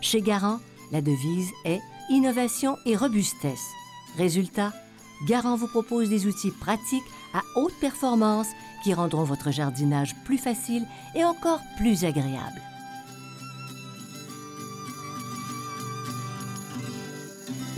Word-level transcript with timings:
Chez 0.00 0.22
Garant, 0.22 0.60
la 0.92 1.00
devise 1.00 1.50
est 1.64 1.80
innovation 2.08 2.76
et 2.86 2.96
robustesse. 2.96 3.68
Résultat, 4.16 4.72
Garant 5.26 5.56
vous 5.56 5.68
propose 5.68 6.08
des 6.08 6.26
outils 6.26 6.52
pratiques 6.52 7.02
à 7.34 7.42
haute 7.56 7.74
performance 7.80 8.48
qui 8.82 8.94
rendront 8.94 9.24
votre 9.24 9.50
jardinage 9.50 10.14
plus 10.24 10.38
facile 10.38 10.86
et 11.14 11.24
encore 11.24 11.60
plus 11.76 12.04
agréable. 12.04 12.62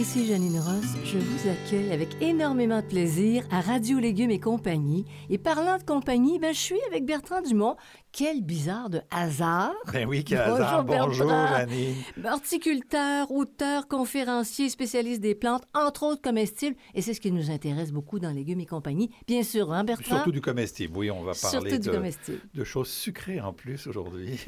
Ici 0.00 0.26
Janine 0.26 0.58
Ross, 0.58 0.96
je 1.04 1.18
vous 1.18 1.50
accueille 1.50 1.92
avec 1.92 2.08
énormément 2.22 2.80
de 2.80 2.86
plaisir 2.86 3.44
à 3.50 3.60
Radio 3.60 3.98
Légumes 3.98 4.30
et 4.30 4.40
compagnie. 4.40 5.04
Et 5.28 5.36
parlant 5.36 5.76
de 5.76 5.82
compagnie, 5.82 6.38
ben, 6.38 6.54
je 6.54 6.58
suis 6.58 6.80
avec 6.88 7.04
Bertrand 7.04 7.42
Dumont. 7.42 7.76
Quel 8.10 8.40
bizarre 8.40 8.88
de 8.88 9.02
hasard! 9.10 9.74
Ben 9.92 10.08
oui, 10.08 10.24
quel 10.24 10.38
Bonjour, 10.38 10.54
hasard. 10.54 10.84
Bonjour. 10.84 11.28
Janine. 11.28 11.96
Horticulteur, 12.24 13.30
auteur, 13.30 13.88
conférencier, 13.88 14.70
spécialiste 14.70 15.20
des 15.20 15.34
plantes, 15.34 15.64
entre 15.74 16.04
autres 16.04 16.22
comestibles, 16.22 16.76
et 16.94 17.02
c'est 17.02 17.12
ce 17.12 17.20
qui 17.20 17.30
nous 17.30 17.50
intéresse 17.50 17.92
beaucoup 17.92 18.18
dans 18.18 18.30
Légumes 18.30 18.60
et 18.60 18.66
compagnie. 18.66 19.10
Bien 19.26 19.42
sûr, 19.42 19.70
hein, 19.70 19.84
Bertrand? 19.84 20.16
Surtout 20.16 20.32
du 20.32 20.40
comestible. 20.40 20.96
Oui, 20.96 21.10
on 21.10 21.24
va 21.24 21.32
parler 21.34 21.78
de, 21.78 22.64
choses 22.64 22.88
sucrées 22.88 23.42
en 23.42 23.52
plus 23.52 23.86
aujourd'hui. 23.86 24.40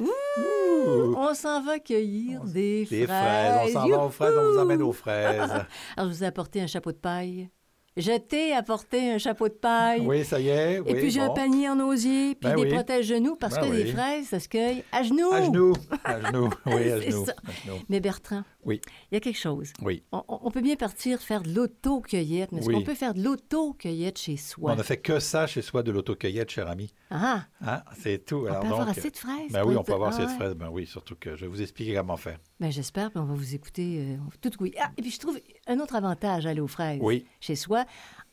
On 0.85 1.33
s'en 1.33 1.61
va 1.61 1.79
cueillir 1.79 2.43
des, 2.43 2.85
Des 2.85 3.05
fraises. 3.07 3.75
On 3.75 3.79
s'en 3.81 3.87
va 3.87 4.05
aux 4.05 4.09
fraises, 4.09 4.33
on 4.37 4.51
vous 4.53 4.59
emmène 4.59 4.81
aux 4.81 4.91
fraises. 4.93 5.51
Alors, 5.97 6.09
je 6.11 6.15
vous 6.17 6.23
ai 6.23 6.27
apporté 6.27 6.61
un 6.61 6.67
chapeau 6.67 6.91
de 6.91 6.97
paille. 6.97 7.49
Je 7.95 8.17
t'ai 8.17 8.53
apporté 8.53 9.11
un 9.11 9.19
chapeau 9.19 9.47
de 9.47 9.53
paille. 9.53 10.01
Oui, 10.01 10.25
ça 10.25 10.39
y 10.39 10.49
est. 10.49 10.81
Et 10.83 10.95
puis 10.95 11.11
j'ai 11.11 11.19
un 11.21 11.29
panier 11.29 11.69
en 11.69 11.79
osier, 11.79 12.33
puis 12.33 12.49
Ben 12.49 12.55
des 12.55 12.63
oui. 12.63 12.69
protège-genoux, 12.73 13.35
parce 13.35 13.53
Ben 13.55 13.69
que 13.69 13.75
les 13.75 13.83
oui. 13.83 13.91
fraises, 13.91 14.27
ça 14.29 14.39
se 14.39 14.49
cueille 14.49 14.83
à 14.91 15.03
genoux. 15.03 15.31
À 15.31 15.43
genoux. 15.43 15.73
À 16.03 16.19
genoux. 16.25 16.49
Oui, 16.65 16.91
à 16.91 16.99
genoux. 16.99 17.25
À 17.27 17.51
genoux. 17.51 17.77
Mais 17.89 17.99
Bertrand, 17.99 18.41
Oui, 18.65 18.79
il 19.11 19.15
y 19.15 19.17
a 19.17 19.19
quelque 19.19 19.37
chose. 19.39 19.71
oui. 19.81 20.03
On, 20.11 20.23
on 20.27 20.51
peut 20.51 20.61
bien 20.61 20.75
partir 20.75 21.19
faire 21.19 21.41
de 21.43 21.53
l'auto-cueillette, 21.53 22.51
mais 22.51 22.59
est-ce 22.59 22.67
Oui. 22.67 22.73
qu'on 22.75 22.81
peut 22.83 22.95
faire 22.95 23.13
de 23.13 23.21
l'auto-cueillette 23.23 24.17
chez 24.17 24.37
soi? 24.37 24.73
On 24.75 24.79
a 24.79 24.83
fait 24.83 24.97
que 24.97 25.19
ça 25.19 25.47
chez 25.47 25.61
soi 25.61 25.83
de 25.83 25.91
l'autocueillette, 25.91 26.49
cher 26.49 26.67
ami. 26.67 26.93
Ah, 27.09 27.45
Hein? 27.61 27.81
C'est 27.99 28.25
tout. 28.25 28.37
on 28.37 28.43
peut 28.43 28.49
avoir 28.51 28.85
donc, 28.85 28.97
assez 28.97 29.09
de 29.11 29.17
fraises. 29.17 29.51
Ben 29.51 29.63
oui, 29.65 29.75
on 29.77 29.83
peut 29.83 29.93
avoir 29.93 30.09
Ah 30.13 30.17
cette 30.17 30.29
ouais. 30.29 30.35
fraise. 30.35 30.55
Ben 30.55 30.69
oui, 30.71 30.85
surtout 30.85 31.15
que 31.15 31.35
je 31.35 31.41
vais 31.45 31.47
vous 31.47 31.61
expliquer 31.61 31.95
comment 31.95 32.17
faire. 32.17 32.39
Ben 32.59 32.71
j'espère, 32.71 33.09
puis 33.11 33.19
on 33.19 33.25
va 33.25 33.33
vous 33.33 33.55
écouter 33.55 33.99
euh, 34.01 34.17
tout 34.41 34.51
oui. 34.61 34.73
Ah, 34.81 34.91
et 34.97 35.01
puis 35.01 35.11
je 35.11 35.19
trouve 35.19 35.39
un 35.67 35.79
autre 35.79 35.95
avantage 35.95 36.45
à 36.45 36.49
aller 36.49 36.61
aux 36.61 36.67
fraises 36.67 36.99
Oui. 37.01 37.25
chez 37.39 37.55
soi. 37.55 37.85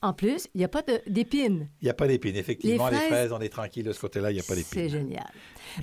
En 0.02 0.14
plus, 0.14 0.48
il 0.54 0.58
n'y 0.58 0.64
a 0.64 0.68
pas 0.68 0.82
d'épines. 1.06 1.68
Il 1.82 1.84
n'y 1.84 1.90
a 1.90 1.94
pas 1.94 2.06
d'épines. 2.08 2.34
Effectivement, 2.36 2.88
Les 2.88 2.96
les 2.96 3.06
fraises- 3.06 3.32
on 3.32 3.40
est 3.40 3.50
tranquille 3.50 3.84
de 3.84 3.92
ce 3.92 4.00
côté-là, 4.00 4.30
il 4.30 4.34
n'y 4.34 4.40
a 4.40 4.44
pas 4.44 4.54
d'épines. 4.54 4.70
C'est 4.72 4.88
génial. 4.88 5.30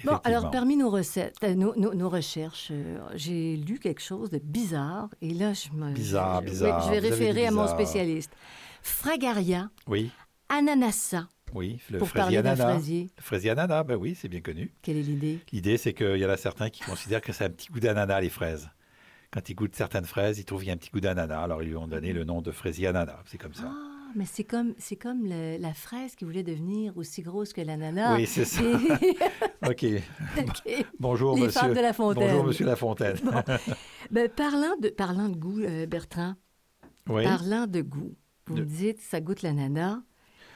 Bon, 0.03 0.15
alors 0.23 0.49
parmi 0.49 0.75
nos 0.75 0.89
recettes, 0.89 1.35
euh, 1.43 1.53
nos, 1.53 1.75
nos- 1.75 1.93
nos 1.93 2.09
recherches, 2.09 2.69
euh, 2.71 2.97
j'ai 3.13 3.55
lu 3.57 3.77
quelque 3.79 4.01
chose 4.01 4.31
de 4.31 4.39
bizarre 4.39 5.09
et 5.21 5.29
là 5.33 5.53
je 5.53 5.69
me 5.71 5.91
Bizarre, 5.93 6.41
je- 6.43 6.49
bizarre. 6.49 6.79
oui, 6.89 6.95
je 6.95 6.99
vais 7.01 7.09
référer 7.09 7.45
à 7.47 7.51
mon 7.51 7.67
spécialiste. 7.67 8.31
Fragaria, 8.81 9.69
Oui, 9.87 10.09
ananassa. 10.49 11.27
oui. 11.53 11.79
Le 11.91 11.99
Pour 11.99 12.09
parler 12.09 12.37
ananas. 12.37 12.71
fraisier. 12.71 13.09
Le 13.17 13.21
fraisier 13.23 13.49
ananas, 13.51 13.83
ben 13.83 13.95
oui, 13.97 14.15
c'est 14.19 14.29
bien 14.29 14.41
connu. 14.41 14.73
Quelle 14.81 14.97
est 14.97 15.01
l'idée? 15.03 15.39
L'idée, 15.51 15.77
c'est 15.77 15.93
qu'il 15.93 16.17
y 16.17 16.25
en 16.25 16.29
a 16.29 16.37
certains 16.37 16.69
qui 16.69 16.81
considèrent 16.83 17.21
que 17.21 17.33
c'est 17.33 17.45
un 17.45 17.49
petit 17.49 17.67
goût 17.71 17.79
d'ananas, 17.79 18.21
les 18.21 18.29
fraises. 18.29 18.69
Quand 19.31 19.47
ils 19.49 19.55
goûtent 19.55 19.75
certaines 19.75 20.05
fraises, 20.05 20.39
ils 20.39 20.45
trouvent 20.45 20.61
qu'il 20.61 20.69
y 20.69 20.71
a 20.71 20.73
un 20.73 20.77
petit 20.77 20.89
goût 20.89 21.01
d'ananas. 21.01 21.43
Alors, 21.43 21.61
ils 21.61 21.69
lui 21.69 21.75
ont 21.75 21.87
donné 21.87 22.13
le 22.13 22.23
nom 22.23 22.41
de 22.41 22.51
fraisier 22.51 22.87
ananas. 22.87 23.19
C'est 23.25 23.37
comme 23.37 23.53
ça. 23.53 23.69
Ah, 23.69 23.93
mais 24.17 24.25
c'est 24.25 24.43
comme 24.43 24.73
c'est 24.77 24.95
comme 24.97 25.23
le- 25.25 25.57
la 25.57 25.73
fraise 25.73 26.15
qui 26.15 26.25
voulait 26.25 26.43
devenir 26.43 26.97
aussi 26.97 27.21
grosse 27.21 27.53
que 27.53 27.61
l'ananas. 27.61 28.15
Oui, 28.17 28.25
c'est 28.25 28.43
ça. 28.45 28.61
OK. 29.67 29.85
OK. 30.37 30.85
Bonjour, 30.99 31.35
Les 31.35 31.43
monsieur. 31.43 31.69
de 31.73 31.79
La 31.79 31.93
Fontaine. 31.93 32.27
Bonjour, 32.27 32.45
monsieur 32.45 32.65
Lafontaine. 32.65 33.17
Ben, 34.11 34.27
parlant 34.29 34.75
de 34.81 34.89
parlant 34.89 35.29
de 35.29 35.35
goût, 35.37 35.59
euh, 35.61 35.85
Bertrand, 35.85 36.33
oui. 37.09 37.23
parlant 37.23 37.67
de 37.67 37.81
goût, 37.81 38.15
vous 38.47 38.55
De- 38.55 38.61
me 38.61 38.65
dites 38.65 38.99
ça 38.99 39.21
goûte 39.21 39.41
l'ananas. 39.43 39.99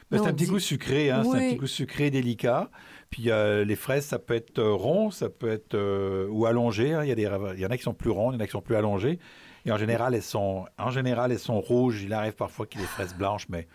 Ben, 0.09 0.17
c'est 0.21 0.27
un 0.29 0.33
petit 0.33 0.43
dit- 0.45 0.49
goût 0.51 0.59
sucré, 0.59 1.09
hein, 1.11 1.23
c'est 1.23 1.37
un 1.37 1.49
petit 1.51 1.55
goût 1.55 1.67
sucré 1.67 2.09
délicat. 2.11 2.69
Puis 3.11 3.29
euh, 3.29 3.63
les 3.65 3.75
fraises, 3.75 4.05
ça 4.05 4.17
peut 4.19 4.33
être 4.33 4.57
euh, 4.59 4.73
rond, 4.73 5.11
ça 5.11 5.29
peut 5.29 5.51
être 5.51 5.75
euh, 5.75 6.27
ou 6.29 6.45
allongé. 6.45 6.93
hein. 6.93 7.03
Il 7.03 7.09
y 7.09 7.11
a 7.11 7.15
des, 7.15 7.29
il 7.55 7.59
y 7.61 7.65
en 7.65 7.69
a 7.69 7.77
qui 7.77 7.83
sont 7.83 7.93
plus 7.93 8.09
rondes, 8.09 8.33
il 8.33 8.37
y 8.37 8.41
en 8.41 8.43
a 8.43 8.47
qui 8.47 8.51
sont 8.53 8.61
plus 8.61 8.75
allongées. 8.77 9.19
Et 9.65 9.71
en 9.71 9.77
général, 9.77 10.15
elles 10.15 10.23
sont, 10.23 10.65
en 10.79 10.89
général, 10.89 11.31
elles 11.31 11.37
sont 11.39 11.59
rouges. 11.61 12.01
Il 12.01 12.13
arrive 12.13 12.33
parfois 12.33 12.65
qu'il 12.65 12.79
y 12.79 12.83
ait 12.83 12.87
des 12.87 12.91
fraises 12.91 13.13
blanches, 13.13 13.47
mais 13.49 13.67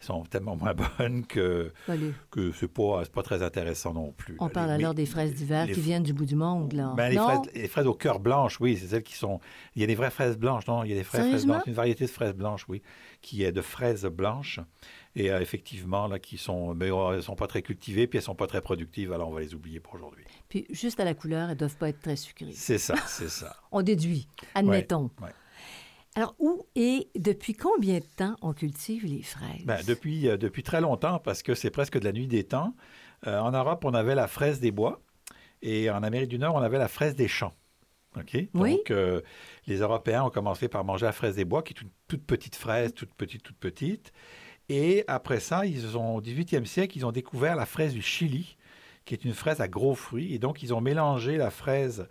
elles 0.00 0.06
sont 0.06 0.24
tellement 0.24 0.56
moins 0.56 0.74
bonnes 0.98 1.24
que 1.24 1.72
Allez, 1.88 2.12
que 2.30 2.50
c'est 2.52 2.68
pas, 2.68 3.02
pas 3.12 3.22
très 3.22 3.42
intéressant 3.42 3.94
non 3.94 4.10
plus. 4.12 4.36
on 4.40 4.48
parle 4.48 4.70
alors 4.70 4.92
des 4.92 5.06
fraises 5.06 5.34
d'hiver 5.34 5.66
qui 5.66 5.80
viennent 5.80 6.02
du 6.02 6.12
bout 6.12 6.26
du 6.26 6.36
monde, 6.36 6.72
là. 6.72 6.92
Ben, 6.96 7.10
les, 7.10 7.16
fraises, 7.16 7.40
les 7.54 7.68
fraises 7.68 7.86
au 7.86 7.94
cœur 7.94 8.18
blanche, 8.18 8.60
oui, 8.60 8.76
c'est 8.76 8.88
celles 8.88 9.02
qui 9.04 9.14
sont. 9.14 9.38
Il 9.76 9.80
y 9.80 9.84
a 9.84 9.86
des 9.86 9.94
vraies 9.94 10.10
fraises 10.10 10.36
blanches, 10.36 10.66
non? 10.66 10.82
Il 10.84 10.90
y 10.90 10.92
a 10.92 10.96
des 10.96 11.02
vraies 11.04 11.20
fraises 11.20 11.46
blanches, 11.46 11.62
une 11.66 11.74
variété 11.74 12.04
de 12.06 12.10
fraises 12.10 12.34
blanches, 12.34 12.66
oui, 12.68 12.82
qui 13.22 13.44
est 13.44 13.52
de 13.52 13.62
fraises 13.62 14.04
blanches 14.04 14.58
et 15.16 15.30
euh, 15.30 15.40
effectivement 15.40 16.06
là 16.06 16.18
qui 16.18 16.38
sont, 16.38 16.74
mais 16.74 16.90
euh, 16.90 17.14
elles 17.14 17.22
sont 17.22 17.36
pas 17.36 17.46
très 17.46 17.62
cultivées 17.62 18.06
puis 18.06 18.18
elles 18.18 18.24
sont 18.24 18.34
pas 18.34 18.46
très 18.46 18.60
productives, 18.60 19.12
alors 19.12 19.28
on 19.28 19.32
va 19.32 19.40
les 19.40 19.54
oublier 19.54 19.80
pour 19.80 19.94
aujourd'hui. 19.94 20.24
Puis 20.48 20.66
juste 20.70 21.00
à 21.00 21.04
la 21.04 21.14
couleur, 21.14 21.50
elles 21.50 21.56
doivent 21.56 21.76
pas 21.76 21.88
être 21.88 22.00
très 22.00 22.16
sucrées. 22.16 22.52
C'est 22.52 22.78
ça, 22.78 22.94
c'est 23.06 23.30
ça. 23.30 23.56
On 23.72 23.82
déduit, 23.82 24.28
admettons. 24.54 25.10
ouais. 25.20 25.30
Alors, 26.16 26.34
où 26.38 26.66
et 26.74 27.08
depuis 27.14 27.54
combien 27.54 27.98
de 27.98 28.04
temps 28.16 28.34
on 28.42 28.52
cultive 28.52 29.06
les 29.06 29.22
fraises? 29.22 29.64
Ben, 29.64 29.80
depuis, 29.86 30.28
euh, 30.28 30.36
depuis 30.36 30.62
très 30.62 30.80
longtemps, 30.80 31.20
parce 31.20 31.42
que 31.42 31.54
c'est 31.54 31.70
presque 31.70 31.98
de 31.98 32.04
la 32.04 32.12
nuit 32.12 32.26
des 32.26 32.44
temps. 32.44 32.74
Euh, 33.26 33.38
en 33.38 33.52
Europe, 33.52 33.84
on 33.84 33.94
avait 33.94 34.16
la 34.16 34.26
fraise 34.26 34.60
des 34.60 34.72
bois 34.72 35.00
et 35.62 35.88
en 35.90 36.02
Amérique 36.02 36.28
du 36.28 36.38
Nord, 36.38 36.56
on 36.56 36.62
avait 36.62 36.78
la 36.78 36.88
fraise 36.88 37.14
des 37.14 37.28
champs. 37.28 37.54
OK? 38.16 38.36
Oui. 38.54 38.76
Donc, 38.76 38.90
euh, 38.90 39.20
les 39.68 39.76
Européens 39.78 40.24
ont 40.24 40.30
commencé 40.30 40.66
par 40.66 40.84
manger 40.84 41.06
la 41.06 41.12
fraise 41.12 41.36
des 41.36 41.44
bois, 41.44 41.62
qui 41.62 41.74
est 41.74 41.80
une 41.80 41.90
toute 42.08 42.24
petite 42.24 42.56
fraise, 42.56 42.92
toute 42.92 43.14
petite, 43.14 43.44
toute 43.44 43.58
petite. 43.58 44.12
Et 44.70 45.02
après 45.08 45.40
ça, 45.40 45.66
ils 45.66 45.98
ont, 45.98 46.14
au 46.14 46.22
18e 46.22 46.64
siècle, 46.64 46.96
ils 46.96 47.04
ont 47.04 47.10
découvert 47.10 47.56
la 47.56 47.66
fraise 47.66 47.92
du 47.92 48.02
Chili, 48.02 48.56
qui 49.04 49.14
est 49.14 49.24
une 49.24 49.34
fraise 49.34 49.60
à 49.60 49.66
gros 49.66 49.96
fruits. 49.96 50.32
Et 50.32 50.38
donc, 50.38 50.62
ils 50.62 50.72
ont 50.72 50.80
mélangé 50.80 51.36
la 51.36 51.50
fraise. 51.50 52.06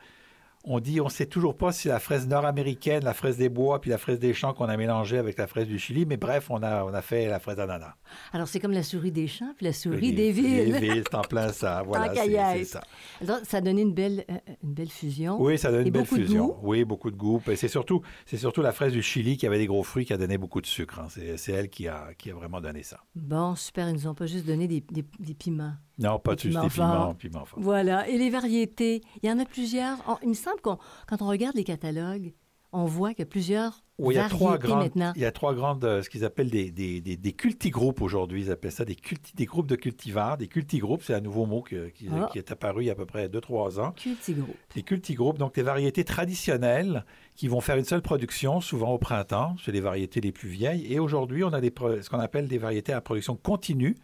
On 0.72 0.80
dit, 0.80 1.02
on 1.02 1.06
ne 1.06 1.10
sait 1.10 1.26
toujours 1.26 1.58
pas 1.58 1.72
si 1.72 1.88
la 1.88 2.00
fraise 2.00 2.28
nord-américaine, 2.28 3.04
la 3.04 3.16
fraise 3.16 3.38
des 3.38 3.50
bois, 3.50 3.82
puis 3.82 3.90
la 3.90 3.98
fraise 3.98 4.20
des 4.20 4.34
champs 4.36 4.54
qu'on 4.54 4.66
a 4.70 4.78
mélangée 4.78 5.18
avec 5.18 5.36
la 5.38 5.48
fraise 5.48 5.68
du 5.68 5.80
Chili. 5.80 6.06
Mais 6.06 6.16
bref, 6.18 6.52
on 6.52 6.62
a, 6.62 6.84
on 6.86 6.94
a 6.94 7.02
fait 7.02 7.28
la 7.28 7.40
fraise 7.40 7.60
ananas. 7.60 7.96
Alors, 8.34 8.48
c'est 8.48 8.60
comme 8.60 8.72
la 8.72 8.84
souris 8.84 9.12
des 9.12 9.28
champs 9.28 9.52
puis 9.58 9.66
la 9.66 9.74
souris 9.74 10.00
Les- 10.00 10.12
des 10.12 10.32
villes. 10.32 10.72
Les 10.74 10.80
villes, 10.80 11.04
c'est 11.10 11.16
en 11.16 11.22
plein 11.22 11.52
ça. 11.52 11.82
Voilà, 11.88 12.14
c'est 12.14 12.64
ça. 12.66 12.82
Alors, 13.22 13.40
ça 13.44 13.58
a 13.58 13.62
donné 13.62 13.82
une 13.82 13.94
belle, 13.94 14.24
euh, 14.30 14.36
une 14.64 14.74
belle 14.74 14.92
fusion. 14.92 15.42
Oui, 15.42 15.58
ça 15.58 15.72
donne 15.72 15.88
une 15.88 15.92
belle 15.92 16.06
fusion. 16.06 16.56
Oui, 16.62 16.86
beaucoup 16.86 17.10
de 17.10 17.16
goût. 17.18 17.42
Et 17.50 17.56
c'est 17.56 17.68
surtout, 17.68 18.02
c'est 18.28 18.38
surtout 18.38 18.62
la 18.62 18.72
fraise 18.72 18.94
du 18.94 19.02
Chili 19.02 19.38
qui 19.38 19.48
avait 19.48 19.58
des 19.58 19.66
gros 19.68 19.82
fruits 19.84 20.06
qui 20.06 20.14
a 20.14 20.18
donné 20.18 20.38
beaucoup 20.38 20.62
de 20.62 20.68
sucre. 20.68 21.00
hein. 21.00 21.08
C'est, 21.10 21.38
c'est 21.38 21.52
elle 21.52 21.70
qui 21.70 21.88
a, 21.88 22.10
qui 22.18 22.30
a 22.30 22.36
vraiment 22.36 22.62
donné 22.62 22.84
ça. 22.84 23.00
Bon, 23.16 23.56
super, 23.56 23.90
ils 23.90 23.94
nous 23.94 24.08
ont 24.08 24.14
pas 24.14 24.28
juste 24.28 24.46
donné 24.46 24.68
des, 24.68 24.82
des- 24.92 25.06
des 25.20 25.34
piments. 25.34 25.74
Non, 25.98 26.18
pas 26.18 26.32
Des 26.32 26.36
de 26.36 26.42
juste 26.44 26.54
piments 26.54 26.68
des 26.68 26.70
piments, 26.74 27.14
piments 27.16 27.46
forts. 27.46 27.60
Voilà. 27.62 28.08
Et 28.08 28.18
les 28.18 28.30
variétés, 28.30 29.02
il 29.22 29.28
y 29.28 29.32
en 29.32 29.38
a 29.40 29.46
plusieurs. 29.46 29.98
On- 30.08 30.16
il 30.24 30.30
me 30.30 30.34
semble 30.34 30.59
qu'on, 30.62 30.78
quand 31.08 31.22
on 31.22 31.28
regarde 31.28 31.56
les 31.56 31.64
catalogues, 31.64 32.34
on 32.72 32.86
voit 32.86 33.16
que 33.16 33.24
plusieurs 33.24 33.84
Oui, 33.98 34.14
il 34.14 34.18
y 34.18 34.20
a 34.22 34.30
trois 34.30 34.60
grandes, 34.60 34.84
maintenant. 34.84 35.12
il 35.16 35.24
y 35.24 35.26
a 35.26 35.32
trois 35.32 35.56
grandes, 35.56 35.84
euh, 35.86 36.04
ce 36.04 36.10
qu'ils 36.12 36.24
appellent 36.24 36.52
des, 36.52 36.70
des, 36.70 37.02
des, 37.02 37.18
des 37.18 37.34
cultigroupes 37.34 38.00
aujourd'hui. 38.00 38.44
Ils 38.44 38.52
appellent 38.52 38.72
ça 38.72 38.86
des, 38.86 38.94
culti- 38.94 39.36
des 39.36 39.46
groupes 39.46 39.66
de 39.66 39.76
cultivars. 39.76 40.38
Des 40.38 40.46
cultigroupes, 40.48 41.02
c'est 41.04 41.16
un 41.16 41.20
nouveau 41.20 41.48
mot 41.48 41.64
que- 41.64 41.90
qui, 41.90 42.08
Ah. 42.12 42.30
qui 42.32 42.38
est 42.38 42.52
apparu 42.52 42.84
il 42.84 42.86
y 42.86 42.90
a 42.90 42.94
à 42.94 42.96
peu 42.96 43.08
près 43.08 43.28
2-3 43.28 43.80
ans. 43.80 43.92
Cultigroupe. 43.94 44.56
Des 44.76 44.84
cultigroupes, 44.84 45.40
donc 45.40 45.56
des 45.56 45.64
variétés 45.64 46.04
traditionnelles 46.04 47.06
qui 47.36 47.48
vont 47.48 47.60
faire 47.60 47.76
une 47.78 47.86
seule 47.86 48.04
production, 48.04 48.62
souvent 48.62 48.92
au 48.92 49.00
printemps. 49.00 49.56
C'est 49.66 49.72
les 49.72 49.82
variétés 49.82 50.22
les 50.22 50.32
plus 50.32 50.50
vieilles. 50.50 50.94
Et 50.94 51.00
aujourd'hui, 51.00 51.44
on 51.44 51.54
a 51.54 51.62
des, 51.62 51.74
ce 52.02 52.08
qu'on 52.08 52.20
appelle 52.20 52.48
des 52.48 52.60
variétés 52.60 52.94
à 52.94 53.02
production 53.02 53.36
continue, 53.36 53.96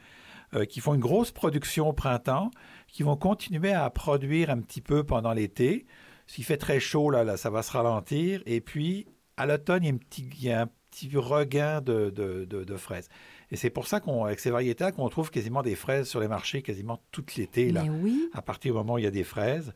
euh, 0.55 0.65
qui 0.65 0.79
font 0.79 0.95
une 0.95 1.01
grosse 1.01 1.29
production 1.31 1.89
au 1.89 1.93
printemps, 1.93 2.49
qui 2.87 3.03
vont 3.03 3.15
continuer 3.15 3.73
à 3.73 3.87
produire 3.91 4.49
un 4.49 4.59
petit 4.59 4.81
peu 4.81 5.03
pendant 5.03 5.33
l'été. 5.33 5.85
S'il 6.27 6.43
fait 6.43 6.57
très 6.57 6.79
chaud, 6.79 7.09
là, 7.09 7.23
là, 7.23 7.37
ça 7.37 7.49
va 7.49 7.61
se 7.61 7.71
ralentir. 7.71 8.41
Et 8.45 8.61
puis, 8.61 9.07
à 9.37 9.45
l'automne, 9.45 9.83
il 9.83 9.87
y 9.87 9.89
a 9.91 9.93
un 9.93 9.97
petit, 9.97 10.29
il 10.39 10.43
y 10.45 10.51
a 10.51 10.61
un 10.61 10.69
petit 10.91 11.09
regain 11.15 11.81
de, 11.81 12.09
de- 12.09 12.45
de- 12.45 12.63
de 12.63 12.77
fraises. 12.77 13.09
Et 13.51 13.57
c'est 13.57 13.69
pour 13.69 13.85
ça 13.87 13.99
qu'avec 13.99 14.39
ces 14.39 14.49
variétés-là, 14.49 14.91
qu'on 14.91 15.07
trouve 15.09 15.29
quasiment 15.29 15.61
des 15.61 15.75
fraises 15.75 16.07
sur 16.07 16.19
les 16.19 16.27
marchés 16.27 16.61
quasiment 16.61 17.01
tout 17.11 17.23
l'été, 17.37 17.71
là, 17.71 17.83
oui, 18.01 18.29
à 18.33 18.41
partir 18.41 18.71
du 18.73 18.77
moment 18.77 18.93
où 18.93 18.97
il 18.97 19.03
y 19.03 19.07
a 19.07 19.11
des 19.11 19.23
fraises. 19.23 19.71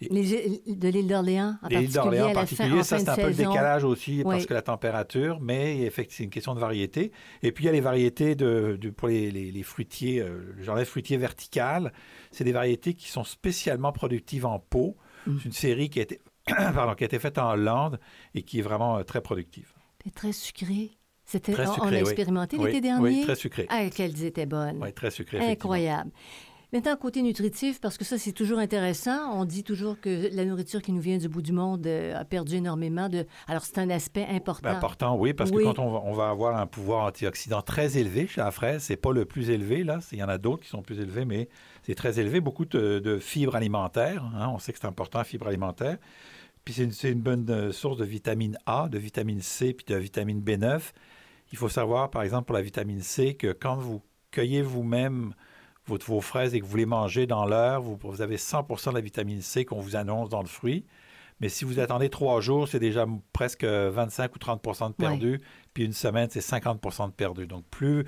les, 0.00 0.60
de 0.66 0.88
l'île 0.88 1.02
d'Orléans 1.06 1.58
en 1.62 1.68
particulier, 1.68 1.88
d'Orléans 1.94 2.24
en 2.26 2.32
particulier, 2.34 2.68
fin, 2.70 2.78
en 2.78 2.82
ça 2.82 2.98
c'est 2.98 3.08
un 3.10 3.14
peu 3.14 3.20
le 3.22 3.34
décalage 3.50 3.84
aussi 3.84 4.22
parce 4.24 4.46
que 4.46 4.54
la 4.54 4.62
température, 4.62 5.38
mais 5.40 5.82
effectivement 5.82 6.16
c'est 6.18 6.24
une 6.24 6.30
question 6.30 6.54
de 6.54 6.60
variété. 6.60 7.12
Et 7.42 7.52
puis 7.52 7.64
il 7.64 7.66
y 7.66 7.70
a 7.70 7.72
les 7.72 7.80
variétés 7.80 8.34
de, 8.34 8.76
de- 8.80 8.90
pour 8.90 9.08
les, 9.08 9.30
les- 9.30 9.52
les 9.52 9.62
fruitiers, 9.62 10.20
euh, 10.20 10.52
le 10.56 10.62
genre 10.62 10.76
de 10.76 10.84
fruitiers 10.84 11.16
verticales, 11.16 11.92
c'est 12.32 12.44
des 12.44 12.52
variétés 12.52 12.94
qui 12.94 13.08
sont 13.08 13.24
spécialement 13.24 13.92
productives 13.92 14.46
en 14.46 14.58
pot. 14.58 14.96
C'est 15.24 15.44
une 15.46 15.52
série 15.52 15.90
qui 15.90 16.00
a 16.00 16.02
été, 16.02 16.20
pardon, 16.46 16.94
qui 16.94 17.04
a 17.04 17.06
été 17.06 17.18
faite 17.18 17.38
en 17.38 17.50
Hollande 17.52 17.98
et 18.34 18.42
qui 18.42 18.58
est 18.58 18.62
vraiment 18.62 18.98
euh, 18.98 19.02
très 19.02 19.20
productive. 19.20 19.72
C'est 20.04 20.14
très 20.14 20.32
sucré. 20.32 20.90
C'était, 21.24 21.52
Très 21.52 21.66
on- 21.66 21.82
on 21.84 21.88
oui. 21.88 21.94
expérimenté 21.96 22.58
Oui, 22.58 22.66
l'été 22.66 22.80
dernier? 22.82 23.02
Oui, 23.02 23.22
très 23.22 23.34
sucré. 23.34 23.66
Ah, 23.70 23.88
qu'elles 23.88 24.24
étaient 24.24 24.44
bonnes. 24.44 24.78
Oui, 24.82 24.92
très 24.92 25.10
sucré. 25.10 25.38
Incroyable. 25.50 26.10
Maintenant, 26.70 26.96
côté 26.96 27.22
nutritif, 27.22 27.80
parce 27.80 27.96
que 27.96 28.04
ça, 28.04 28.18
c'est 28.18 28.32
toujours 28.32 28.58
intéressant. 28.58 29.32
On 29.32 29.44
dit 29.44 29.62
toujours 29.62 29.98
que 30.00 30.28
la 30.34 30.44
nourriture 30.44 30.82
qui 30.82 30.90
nous 30.92 31.00
vient 31.00 31.18
du 31.18 31.28
bout 31.28 31.40
du 31.40 31.52
monde 31.52 31.86
euh, 31.86 32.16
a 32.18 32.24
perdu 32.24 32.56
énormément 32.56 33.08
de. 33.08 33.24
Alors, 33.46 33.64
c'est 33.64 33.78
un 33.78 33.88
aspect 33.90 34.26
important. 34.28 34.68
Ben, 34.68 34.76
important, 34.76 35.16
oui, 35.16 35.32
parce 35.34 35.50
Oui. 35.50 35.58
que 35.62 35.68
quand 35.68 35.78
on 35.78 35.92
va, 35.92 36.02
on 36.04 36.12
va 36.12 36.28
avoir 36.30 36.58
un 36.58 36.66
pouvoir 36.66 37.06
antioxydant 37.06 37.62
très 37.62 37.96
élevé 37.96 38.26
chez 38.26 38.40
la 38.40 38.50
fraise, 38.50 38.82
c'est 38.82 38.96
pas 38.96 39.12
le 39.12 39.24
plus 39.24 39.50
élevé, 39.50 39.84
là. 39.84 40.00
Il 40.12 40.18
y 40.18 40.22
en 40.24 40.28
a 40.28 40.36
d'autres 40.36 40.64
qui 40.64 40.68
sont 40.68 40.82
plus 40.82 40.98
élevés, 40.98 41.24
mais 41.24 41.48
c'est 41.84 41.94
très 41.94 42.18
élevé. 42.18 42.40
Beaucoup 42.40 42.64
de, 42.64 42.98
de 42.98 43.18
fibres 43.18 43.56
alimentaires. 43.56 44.24
hein. 44.36 44.48
On 44.48 44.58
sait 44.58 44.72
que 44.72 44.78
c'est 44.78 44.86
important, 44.86 45.18
la 45.18 45.24
fibre 45.24 45.46
alimentaire. 45.46 45.98
Puis 46.64 46.74
c'est 46.74 47.10
une, 47.10 47.20
bonne 47.20 47.48
euh, 47.50 47.72
source 47.72 47.98
de 47.98 48.04
vitamine 48.04 48.58
A, 48.64 48.88
de 48.88 48.98
vitamine 48.98 49.42
C, 49.42 49.74
puis 49.74 49.84
de 49.86 49.96
vitamine 49.96 50.40
B9. 50.40 50.92
Il 51.52 51.58
faut 51.58 51.68
savoir, 51.68 52.10
par 52.10 52.22
exemple, 52.22 52.46
pour 52.46 52.54
la 52.54 52.62
vitamine 52.62 53.02
C, 53.02 53.34
que 53.34 53.52
quand 53.52 53.76
vous 53.76 54.02
cueillez 54.30 54.62
vous-même 54.62 55.34
vos 55.86 56.20
fraises 56.22 56.54
et 56.54 56.60
que 56.60 56.64
vous 56.64 56.76
les 56.78 56.86
mangez 56.86 57.26
dans 57.26 57.44
l'heure, 57.44 57.82
vous, 57.82 57.98
vous 58.02 58.22
avez 58.22 58.36
100% 58.36 58.90
de 58.90 58.94
la 58.94 59.02
vitamine 59.02 59.42
C 59.42 59.66
qu'on 59.66 59.80
vous 59.80 59.96
annonce 59.96 60.30
dans 60.30 60.40
le 60.40 60.48
fruit. 60.48 60.86
Mais 61.40 61.50
si 61.50 61.66
vous 61.66 61.78
attendez 61.80 62.08
trois 62.08 62.40
jours, 62.40 62.66
c'est 62.68 62.78
déjà 62.78 63.06
presque 63.34 63.64
25 63.64 64.34
ou 64.34 64.38
30% 64.38 64.88
de 64.88 64.94
perdu. 64.94 65.40
Puis 65.74 65.84
une 65.84 65.92
semaine, 65.92 66.28
c'est 66.30 66.40
50% 66.40 67.08
de 67.08 67.12
perdu. 67.12 67.46
Donc, 67.46 67.64
plus, 67.70 68.04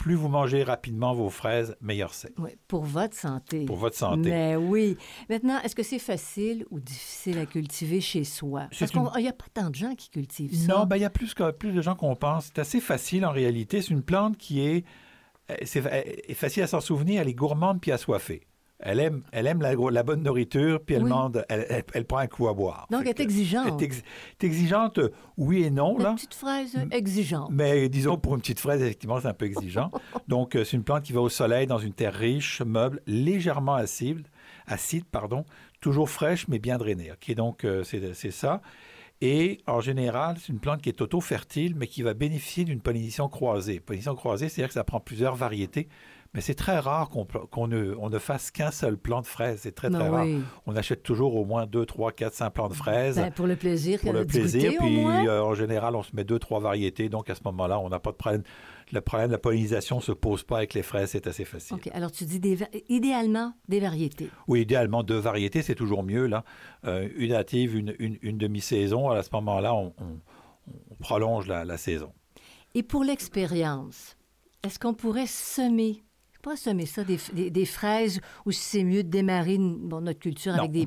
plus 0.00 0.14
vous 0.14 0.28
mangez 0.28 0.62
rapidement 0.64 1.12
vos 1.12 1.28
fraises, 1.28 1.76
meilleur 1.82 2.14
c'est 2.14 2.32
Oui, 2.38 2.50
pour 2.66 2.84
votre 2.84 3.14
santé. 3.14 3.66
pour 3.66 3.76
votre 3.76 3.96
santé. 3.96 4.30
Mais 4.30 4.56
oui. 4.56 4.96
Maintenant, 5.28 5.60
est-ce 5.62 5.74
que 5.76 5.82
c'est 5.82 5.98
facile 5.98 6.64
ou 6.70 6.80
difficile 6.80 7.38
à 7.38 7.44
cultiver 7.46 8.00
chez 8.00 8.24
soi? 8.24 8.66
C'est 8.72 8.78
Parce 8.90 8.92
qu'il 9.12 9.22
n'y 9.22 9.28
a 9.28 9.32
pas 9.34 9.44
tant 9.52 9.68
de 9.68 9.74
gens 9.74 9.94
qui 9.94 10.08
cultivent 10.08 10.54
ça. 10.56 10.72
Non, 10.78 10.86
ben, 10.86 10.96
il 10.96 11.02
y 11.02 11.04
a 11.04 11.10
plus, 11.10 11.34
que- 11.34 11.50
plus 11.50 11.72
de 11.72 11.82
gens 11.82 11.94
qu'on 11.94 12.16
pense. 12.16 12.46
C'est 12.46 12.58
assez 12.60 12.80
facile 12.80 13.26
en 13.26 13.30
réalité. 13.30 13.82
C'est 13.82 13.90
une 13.92 14.02
plante 14.02 14.38
qui 14.38 14.60
est, 14.66 14.84
euh, 15.50 15.54
elle 15.92 16.20
est 16.28 16.34
facile 16.34 16.62
à 16.62 16.66
s'en 16.66 16.80
souvenir. 16.80 17.20
Elle 17.20 17.28
est 17.28 17.34
gourmande 17.34 17.80
puis 17.80 17.92
assoiffée. 17.92 18.46
Elle 18.82 18.98
aime, 19.00 19.22
elle 19.32 19.46
aime 19.46 19.60
la, 19.60 19.74
la 19.74 20.02
bonne 20.02 20.22
nourriture 20.22 20.80
puis 20.84 20.94
elle, 20.96 21.02
Oui. 21.02 21.10
demande, 21.10 21.44
elle, 21.48 21.66
elle- 21.68 21.84
elle 21.92 22.04
prend 22.06 22.18
un 22.18 22.26
coup 22.26 22.48
à 22.48 22.54
boire. 22.54 22.86
Donc, 22.90 23.02
elle 23.02 23.08
est 23.08 23.20
exigeante. 23.20 23.66
Elle 23.78 23.82
est, 23.82 23.86
ex- 23.86 24.02
est 24.40 24.44
exigeante, 24.44 25.00
oui 25.36 25.64
et 25.64 25.70
non. 25.70 25.98
Une 25.98 26.14
petite 26.14 26.34
fraise 26.34 26.76
exigeante. 26.90 27.50
Mais 27.52 27.88
disons, 27.88 28.16
pour 28.16 28.34
une 28.34 28.40
petite 28.40 28.60
fraise, 28.60 28.80
effectivement, 28.82 29.20
c'est 29.20 29.28
un 29.28 29.34
peu 29.34 29.44
exigeant. 29.46 29.90
Donc, 30.28 30.56
euh, 30.56 30.64
c'est 30.64 30.76
une 30.76 30.82
plante 30.84 31.02
qui 31.02 31.12
va 31.12 31.20
au 31.20 31.28
soleil 31.28 31.66
dans 31.66 31.78
une 31.78 31.92
terre 31.92 32.14
riche, 32.14 32.62
meuble, 32.62 33.00
légèrement 33.06 33.74
acide, 33.74 34.26
acide 34.66 35.04
pardon, 35.04 35.44
toujours 35.80 36.08
fraîche, 36.08 36.48
mais 36.48 36.58
bien 36.58 36.78
drainée. 36.78 37.10
OK, 37.12 37.34
donc, 37.34 37.64
euh, 37.64 37.84
c'est 37.84 38.14
c'est 38.14 38.30
ça. 38.30 38.60
Et 39.22 39.58
en 39.66 39.80
général, 39.80 40.36
c'est 40.40 40.50
une 40.50 40.60
plante 40.60 40.80
qui 40.80 40.88
est 40.88 41.02
auto-fertile, 41.02 41.74
mais 41.76 41.86
qui 41.86 42.02
va 42.02 42.14
bénéficier 42.14 42.64
d'une 42.64 42.80
pollinisation 42.80 43.28
croisée. 43.28 43.78
Pollinisation 43.78 44.14
croisée, 44.14 44.48
c'est-à-dire 44.48 44.68
que 44.68 44.74
ça 44.74 44.84
prend 44.84 45.00
plusieurs 45.00 45.36
variétés. 45.36 45.88
Mais 46.32 46.40
c'est 46.40 46.54
très 46.54 46.78
rare 46.78 47.08
qu'on 47.08 47.24
qu'on 47.24 47.66
ne, 47.66 47.92
on 47.98 48.08
ne 48.08 48.18
fasse 48.20 48.52
qu'un 48.52 48.70
seul 48.70 48.96
plant 48.96 49.20
de 49.20 49.26
fraise. 49.26 49.60
C'est 49.62 49.72
très, 49.74 49.90
très 49.90 49.98
Ben 49.98 50.10
rare. 50.10 50.24
oui. 50.24 50.40
On 50.64 50.76
achète 50.76 51.02
toujours 51.02 51.34
au 51.34 51.44
moins 51.44 51.66
2, 51.66 51.84
3, 51.84 52.12
4, 52.12 52.32
5 52.32 52.50
plants 52.50 52.68
de 52.68 52.74
fraises 52.74 53.16
Ben, 53.16 53.32
pour 53.32 53.48
le 53.48 53.56
plaisir. 53.56 53.98
pour 54.00 54.12
le 54.12 54.24
plaisir. 54.24 54.70
goûter, 54.70 54.78
Puis 54.78 55.04
euh, 55.28 55.42
en 55.42 55.54
général, 55.54 55.96
on 55.96 56.04
se 56.04 56.14
met 56.14 56.22
deux, 56.22 56.38
trois 56.38 56.60
variétés. 56.60 57.08
Donc 57.08 57.28
à 57.30 57.34
ce 57.34 57.40
moment-là, 57.46 57.80
on 57.80 57.88
n'a 57.88 57.98
pas 57.98 58.12
de 58.12 58.16
problème. 58.16 58.42
Le 58.92 59.00
problème 59.00 59.28
de 59.28 59.32
la 59.32 59.38
pollinisation 59.38 59.96
ne 59.96 60.02
se 60.02 60.12
pose 60.12 60.44
pas 60.44 60.58
avec 60.58 60.74
les 60.74 60.82
fraises, 60.82 61.10
c'est 61.10 61.26
assez 61.26 61.44
facile. 61.44 61.76
OK. 61.76 61.88
Alors, 61.92 62.10
tu 62.12 62.24
dis 62.24 62.38
des 62.40 62.58
idéalement 62.88 63.52
des 63.68 63.80
variétés. 63.80 64.30
Oui, 64.48 64.60
idéalement, 64.62 65.02
deux 65.02 65.18
variétés, 65.18 65.62
c'est 65.62 65.74
toujours 65.76 66.02
mieux. 66.04 66.26
Là. 66.26 66.44
Euh, 66.84 67.08
une 67.16 67.30
native, 67.32 67.76
une, 67.76 67.94
une- 67.98 68.18
une 68.22 68.38
demi-saison. 68.38 69.10
À 69.10 69.22
ce 69.24 69.30
moment-là, 69.32 69.74
on, 69.74 69.92
on- 69.98 70.20
on 70.90 70.94
prolonge 71.00 71.48
la, 71.48 71.64
la 71.64 71.76
saison. 71.76 72.12
Et 72.74 72.82
pour 72.84 73.02
l'expérience, 73.02 74.16
est-ce 74.62 74.78
qu'on 74.78 74.94
pourrait 74.94 75.26
semer, 75.26 76.02
pas 76.42 76.56
semer 76.56 76.86
ça, 76.86 77.04
des, 77.04 77.18
des- 77.32 77.50
des 77.50 77.64
fraises, 77.66 78.20
ou 78.46 78.50
si 78.50 78.60
c'est 78.60 78.84
mieux 78.84 79.02
de 79.02 79.08
démarrer 79.08 79.58
bon, 79.58 80.00
notre 80.00 80.18
culture 80.18 80.52
Non, 80.52 80.60
avec 80.60 80.72
des 80.72 80.86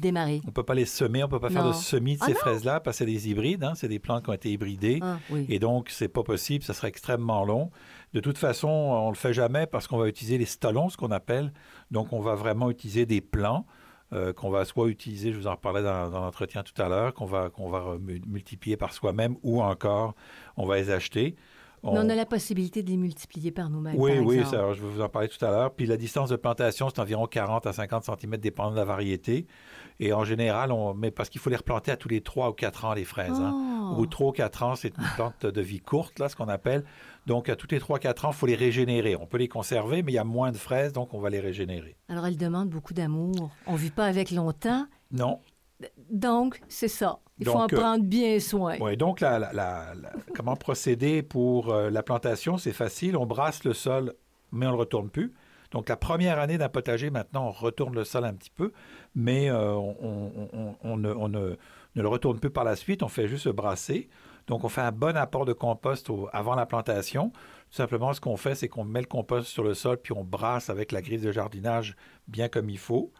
démarrés? 0.00 0.40
On 0.44 0.48
ne 0.48 0.52
peut 0.52 0.62
pas 0.62 0.74
les 0.74 0.84
semer, 0.86 1.22
on 1.22 1.26
ne 1.26 1.30
peut 1.30 1.40
pas 1.40 1.50
faire 1.50 1.66
de 1.66 1.72
semis 1.72 2.14
de 2.16 2.20
Ah 2.22 2.26
ces 2.26 2.34
fraises-là 2.34 2.80
parce 2.80 2.96
que 2.96 3.04
c'est 3.04 3.10
des 3.10 3.28
hybrides. 3.28 3.64
hein, 3.64 3.72
c'est 3.74 3.88
des 3.88 3.98
plantes 3.98 4.24
qui 4.24 4.30
ont 4.30 4.34
été 4.34 4.50
hybridées. 4.50 5.00
Ah, 5.02 5.18
oui. 5.30 5.46
Et 5.48 5.58
donc, 5.58 5.88
c'est 5.90 6.08
pas 6.08 6.22
possible, 6.22 6.64
ça 6.64 6.74
serait 6.74 6.88
extrêmement 6.88 7.44
long. 7.44 7.70
De 8.14 8.20
toute 8.20 8.38
façon, 8.38 8.68
on 8.68 9.08
le 9.10 9.16
fait 9.16 9.32
jamais 9.32 9.66
parce 9.66 9.86
qu'on 9.86 9.98
va 9.98 10.08
utiliser 10.08 10.38
les 10.38 10.44
stolons, 10.46 10.88
ce 10.88 10.96
qu'on 10.96 11.10
appelle. 11.10 11.52
Donc, 11.90 12.12
on 12.12 12.20
va 12.20 12.34
vraiment 12.34 12.70
utiliser 12.70 13.06
des 13.06 13.20
plants 13.20 13.66
euh, 14.12 14.32
qu'on 14.32 14.50
va 14.50 14.64
soit 14.64 14.88
utiliser, 14.88 15.32
je 15.32 15.38
vous 15.38 15.46
en 15.46 15.52
reparlais 15.52 15.82
dans, 15.84 16.10
dans 16.10 16.20
l'entretien 16.22 16.64
tout 16.64 16.82
à 16.82 16.88
l'heure, 16.88 17.14
qu'on 17.14 17.26
va, 17.26 17.48
qu'on 17.50 17.70
va 17.70 17.96
mu- 18.00 18.20
multiplier 18.26 18.76
par 18.76 18.92
soi-même 18.92 19.36
ou 19.44 19.62
encore, 19.62 20.14
on 20.56 20.66
va 20.66 20.76
les 20.78 20.90
acheter. 20.90 21.36
On 21.82 22.08
a 22.08 22.14
la 22.14 22.26
possibilité 22.26 22.82
de 22.82 22.90
les 22.90 22.96
multiplier 22.96 23.50
par 23.50 23.70
nous-mêmes. 23.70 23.96
Oui, 23.98 24.16
par 24.16 24.26
oui, 24.26 24.44
ça, 24.44 24.72
je 24.74 24.82
vais 24.82 24.88
vous 24.88 25.00
en 25.00 25.08
parler 25.08 25.28
tout 25.28 25.42
à 25.44 25.50
l'heure. 25.50 25.72
Puis 25.72 25.86
la 25.86 25.96
distance 25.96 26.28
de 26.28 26.36
plantation, 26.36 26.88
c'est 26.90 27.00
environ 27.00 27.26
40 27.26 27.66
à 27.66 27.72
50 27.72 28.04
cm, 28.04 28.36
dépendant 28.36 28.72
de 28.72 28.76
la 28.76 28.84
variété. 28.84 29.46
Et 29.98 30.12
en 30.12 30.24
général, 30.24 30.72
on, 30.72 30.94
mais 30.94 31.10
parce 31.10 31.28
qu'il 31.28 31.40
faut 31.40 31.50
les 31.50 31.56
replanter 31.56 31.90
à 31.90 31.96
tous 31.96 32.08
les 32.08 32.20
3 32.22 32.50
ou 32.50 32.52
4 32.52 32.84
ans, 32.86 32.94
les 32.94 33.04
fraises. 33.04 33.38
hein. 33.38 33.94
Oh. 33.96 34.00
De 34.00 34.06
3 34.06 34.28
ou 34.28 34.32
4 34.32 34.62
ans, 34.62 34.74
c'est 34.76 34.88
une 34.96 35.04
plante 35.16 35.46
de 35.46 35.60
vie 35.60 35.80
courte, 35.80 36.18
là, 36.18 36.28
ce 36.28 36.36
qu'on 36.36 36.48
appelle. 36.48 36.84
Donc, 37.26 37.48
à 37.48 37.56
tous 37.56 37.66
les 37.70 37.78
3-4 37.80 38.26
ans, 38.26 38.30
il 38.30 38.34
faut 38.36 38.46
les 38.46 38.54
régénérer. 38.54 39.16
On 39.16 39.26
peut 39.26 39.38
les 39.38 39.48
conserver, 39.48 40.02
mais 40.02 40.12
il 40.12 40.14
y 40.14 40.18
a 40.18 40.24
moins 40.24 40.52
de 40.52 40.56
fraises, 40.56 40.92
donc 40.92 41.12
on 41.14 41.20
va 41.20 41.28
les 41.30 41.40
régénérer. 41.40 41.96
Alors, 42.08 42.26
elle 42.26 42.36
demande 42.36 42.68
beaucoup 42.70 42.94
d'amour. 42.94 43.50
On 43.66 43.74
ne 43.74 43.78
vit 43.78 43.90
pas 43.90 44.06
avec 44.06 44.30
longtemps. 44.30 44.86
Non. 45.12 45.40
Donc, 46.10 46.60
c'est 46.68 46.88
ça. 46.88 47.20
Il 47.38 47.46
faut 47.46 47.52
en 47.58 47.64
euh, 47.64 47.68
prendre 47.68 48.04
bien 48.04 48.38
soin. 48.40 48.76
Oui, 48.80 48.96
donc, 48.96 49.20
la, 49.20 49.38
la- 49.38 49.94
comment 50.36 50.56
procéder 50.56 51.22
pour 51.22 51.72
euh, 51.72 51.88
la 51.90 52.02
plantation, 52.02 52.58
c'est 52.58 52.72
facile. 52.72 53.16
On 53.16 53.26
brasse 53.26 53.64
le 53.64 53.72
sol, 53.72 54.14
mais 54.52 54.66
on 54.66 54.70
ne 54.70 54.74
le 54.74 54.80
retourne 54.80 55.08
plus. 55.08 55.32
Donc, 55.70 55.88
la 55.88 55.96
première 55.96 56.38
année 56.38 56.58
d'un 56.58 56.68
potager, 56.68 57.10
maintenant, 57.10 57.46
on 57.46 57.50
retourne 57.52 57.94
le 57.94 58.04
sol 58.04 58.24
un 58.24 58.34
petit 58.34 58.50
peu, 58.50 58.72
mais 59.14 59.48
euh, 59.50 59.72
on, 59.74 60.76
on- 60.82 60.96
ne, 60.96 61.12
on 61.12 61.28
ne- 61.28 61.56
ne 61.96 62.02
le 62.02 62.08
retourne 62.08 62.38
plus 62.40 62.50
par 62.50 62.64
la 62.64 62.76
suite. 62.76 63.02
On 63.02 63.08
fait 63.08 63.28
juste 63.28 63.44
se 63.44 63.48
brasser. 63.50 64.08
Donc, 64.48 64.64
on 64.64 64.68
fait 64.68 64.80
un 64.80 64.90
bon 64.92 65.16
apport 65.16 65.44
de 65.44 65.52
compost 65.52 66.10
au- 66.10 66.28
avant 66.32 66.56
la 66.56 66.66
plantation. 66.66 67.30
Tout 67.30 67.76
simplement, 67.76 68.12
ce 68.12 68.20
qu'on 68.20 68.36
fait, 68.36 68.56
c'est 68.56 68.68
qu'on 68.68 68.84
met 68.84 69.00
le 69.00 69.06
compost 69.06 69.46
sur 69.46 69.62
le 69.62 69.74
sol, 69.74 69.96
puis 70.02 70.12
on 70.12 70.24
brasse 70.24 70.68
avec 70.70 70.90
la 70.92 71.00
griffe 71.02 71.22
de 71.22 71.30
jardinage 71.32 71.94
bien 72.26 72.48
comme 72.48 72.68
il 72.68 72.78
faut. 72.78 73.12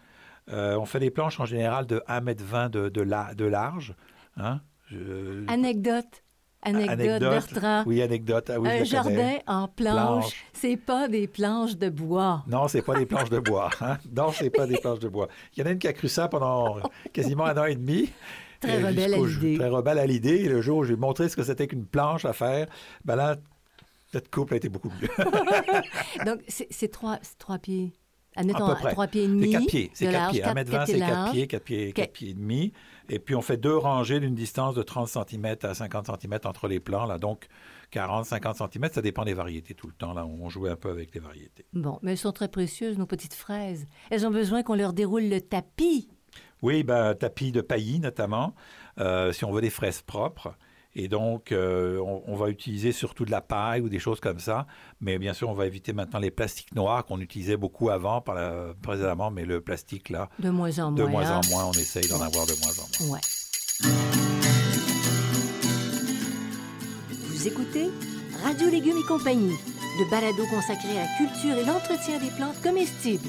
Euh, 0.49 0.77
on 0.77 0.85
fait 0.85 1.01
des 1.01 1.11
planches 1.11 1.39
en 1.41 1.45
général 1.45 1.87
de 1.87 2.03
1,20 2.09 2.65
m 2.65 2.69
de, 2.71 2.89
de, 2.89 3.03
la- 3.03 3.35
de 3.35 3.45
large. 3.45 3.95
Hein? 4.37 4.61
Je- 4.87 5.45
Anecdote. 5.49 6.23
Anecdote, 6.63 6.91
Anecdote. 6.91 7.21
Bertrand. 7.31 7.83
Oui, 7.87 8.03
anecdote. 8.03 8.51
Ah 8.53 8.61
oui, 8.61 8.69
un 8.69 8.85
jardin 8.85 9.11
connais. 9.11 9.43
en 9.47 9.67
planche, 9.69 9.95
Planche. 9.95 10.45
c'est 10.53 10.77
pas 10.77 11.09
des 11.09 11.27
planches 11.27 11.77
de 11.79 11.89
bois. 11.89 12.45
Non, 12.49 12.69
c'est 12.69 12.83
pas 12.83 12.97
des 12.99 13.07
planches 13.07 13.31
de 13.31 13.39
bois. 13.39 13.71
Hein? 13.81 13.97
Non, 14.15 14.31
c'est 14.33 14.51
pas 14.51 14.67
des 14.67 14.77
planches 14.77 14.99
de 14.99 15.09
bois. 15.09 15.29
Il 15.57 15.61
y 15.61 15.63
en 15.63 15.67
a 15.67 15.73
une 15.73 15.79
qui 15.79 15.89
a 15.89 15.95
cru 15.95 16.09
ça 16.09 16.29
pendant 16.29 16.77
quasiment 17.15 17.47
un 17.47 17.57
an 17.57 17.65
et 17.65 17.77
demi. 17.77 18.11
Très 18.61 18.77
rebelle 18.83 19.15
à 19.15 19.17
l'idée. 19.17 19.57
Très 19.57 19.69
rebelle 19.69 19.99
à 19.99 20.07
l'idée. 20.07 20.49
Le 20.51 20.61
jour 20.61 20.79
où 20.79 20.85
j'ai 20.85 20.97
montré 20.97 21.31
ce 21.31 21.37
que 21.37 21.43
c'était 21.43 21.67
qu'une 21.67 21.87
planche 21.87 22.27
à 22.27 22.35
faire, 22.35 22.67
ben 23.07 23.17
là, 23.17 23.37
cette 24.13 24.31
couple 24.31 24.53
a 24.53 24.57
été 24.59 24.69
beaucoup 24.69 24.91
mieux. 25.01 25.09
Donc, 26.27 26.41
c'est 26.47 26.67
c'est 26.71 26.89
trois, 26.89 27.19
c'est 27.23 27.39
trois 27.39 27.57
pieds. 27.59 27.95
Admettons, 28.37 28.65
à 28.67 28.75
peu 28.75 28.81
près. 28.81 28.93
3 28.93 29.07
pieds 29.09 29.23
et 29.23 29.27
C'est 29.27 29.31
demi. 29.33 29.51
4 29.53 29.67
pieds, 29.67 29.91
c'est 29.93 30.07
de 30.07 30.11
4 30.13 30.21
large, 30.21 30.33
pieds. 30.33 30.43
1 30.43 30.47
quatre- 30.47 30.55
mètre 30.55 30.71
20, 30.71 30.79
quatre 30.79 30.87
c'est 30.87 30.93
pieds 30.93 31.01
4 31.01 31.11
large. 31.13 31.33
pieds, 31.33 31.47
4 31.47 31.63
pieds, 31.65 31.93
4 31.93 32.13
pieds 32.13 32.29
et 32.31 32.35
demi. 32.35 32.73
Et 33.09 33.19
puis, 33.19 33.35
on 33.35 33.43
fait 33.43 33.57
deux 33.57 33.77
rangées 33.77 34.21
d'une 34.21 34.35
distance 34.37 34.75
de 34.77 34.83
30 34.83 35.09
cm 35.09 35.57
à 35.63 35.75
50 35.75 36.07
cm 36.21 36.39
entre 36.45 36.69
les 36.69 36.79
plants, 36.79 37.07
là. 37.07 37.19
Donc, 37.19 37.49
40, 37.91 38.25
50 38.27 38.57
cm, 38.73 38.89
ça 38.93 39.03
dépend 39.03 39.25
des 39.25 39.35
variétés 39.35 39.75
tout 39.75 39.89
le 39.89 39.93
temps, 39.95 40.13
là. 40.15 40.25
On 40.25 40.49
jouait 40.49 40.71
un 40.71 40.77
peu 40.77 40.91
avec 40.91 41.13
les 41.13 41.21
variétés. 41.21 41.67
Bon, 41.73 41.99
mais 42.03 42.13
elles 42.13 42.19
sont 42.19 42.31
très 42.33 42.49
précieuses, 42.49 42.99
nos 42.99 43.07
petites 43.07 43.35
fraises. 43.35 43.89
Elles 44.11 44.25
ont 44.27 44.31
besoin 44.31 44.63
qu'on 44.63 44.75
leur 44.77 44.93
déroule 44.93 45.25
le 45.29 45.41
tapis. 45.41 46.09
Oui, 46.63 46.85
ben, 46.85 47.15
tapis 47.15 47.51
de 47.51 47.63
paillis, 47.63 47.99
notamment, 47.99 48.55
euh, 49.01 49.33
si 49.33 49.45
on 49.45 49.51
veut 49.51 49.63
des 49.63 49.71
fraises 49.71 50.03
propres. 50.03 50.55
Et 50.97 51.07
donc, 51.09 51.53
euh, 51.53 51.99
on, 52.01 52.23
on 52.27 52.35
va 52.37 52.49
utiliser 52.49 52.91
surtout 52.93 53.25
de 53.25 53.31
la 53.31 53.41
paille 53.41 53.81
ou 53.81 53.89
des 53.89 54.01
choses 54.01 54.19
comme 54.21 54.41
ça. 54.41 54.67
Mais 55.01 55.19
bien 55.19 55.33
sûr, 55.35 55.49
on 55.49 55.55
va 55.55 55.67
éviter 55.67 55.93
maintenant 55.93 56.19
les 56.19 56.33
plastiques 56.33 56.75
noirs 56.75 57.05
qu'on 57.07 57.21
utilisait 57.21 57.57
beaucoup 57.57 57.91
avant, 57.91 58.21
par 58.21 58.35
la- 58.35 58.75
précédemment. 58.83 59.31
Mais 59.31 59.45
le 59.45 59.61
plastique, 59.61 60.09
là, 60.09 60.29
De 60.41 60.51
moins 60.51 60.79
en 60.81 60.91
moins. 60.91 61.05
de 61.05 61.11
moins 61.11 61.31
en 61.31 61.41
moins, 61.51 61.65
on 61.67 61.73
essaye 61.73 62.09
d'en 62.09 62.21
avoir 62.21 62.45
de 62.47 62.55
moins 62.65 62.73
en 62.79 63.07
moins. 63.07 63.15
Ouais. 63.15 63.21
Vous 67.29 67.47
écoutez 67.49 67.89
Radio 68.43 68.69
Légumes 68.71 68.99
et 69.03 69.07
compagnie, 69.07 69.55
le 69.99 70.11
balado 70.11 70.45
consacré 70.51 70.91
à 70.99 71.05
la 71.05 71.09
culture 71.19 71.57
et 71.57 71.65
l'entretien 71.65 72.19
des 72.19 72.31
plantes 72.37 72.61
comestibles. 72.63 73.29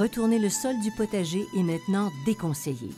Retourner 0.00 0.38
le 0.38 0.48
sol 0.48 0.80
du 0.80 0.90
potager 0.92 1.46
est 1.54 1.62
maintenant 1.62 2.10
déconseillé. 2.24 2.88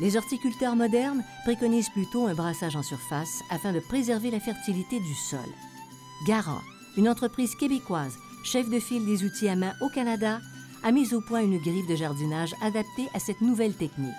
Les 0.00 0.16
horticulteurs 0.16 0.74
modernes 0.74 1.22
préconisent 1.44 1.90
plutôt 1.90 2.26
un 2.28 2.32
brassage 2.32 2.76
en 2.76 2.82
surface 2.82 3.42
afin 3.50 3.74
de 3.74 3.78
préserver 3.78 4.30
la 4.30 4.40
fertilité 4.40 5.00
du 5.00 5.14
sol. 5.14 5.44
Garant, 6.26 6.62
une 6.96 7.10
entreprise 7.10 7.54
québécoise, 7.56 8.14
chef 8.42 8.70
de 8.70 8.80
file 8.80 9.04
des 9.04 9.22
outils 9.22 9.50
à 9.50 9.54
main 9.54 9.74
au 9.82 9.90
Canada, 9.90 10.40
a 10.82 10.92
mis 10.92 11.12
au 11.12 11.20
point 11.20 11.42
une 11.42 11.58
griffe 11.58 11.86
de 11.86 11.94
jardinage 11.94 12.54
adaptée 12.62 13.08
à 13.12 13.18
cette 13.18 13.42
nouvelle 13.42 13.74
technique. 13.74 14.14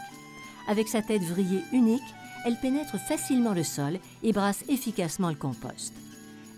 Avec 0.67 0.89
sa 0.89 1.01
tête 1.01 1.23
vrillée 1.23 1.63
unique, 1.73 2.13
elle 2.45 2.59
pénètre 2.61 2.99
facilement 2.99 3.55
le 3.55 3.63
sol 3.63 3.97
et 4.21 4.31
brasse 4.31 4.63
efficacement 4.69 5.29
le 5.29 5.35
compost. 5.35 5.91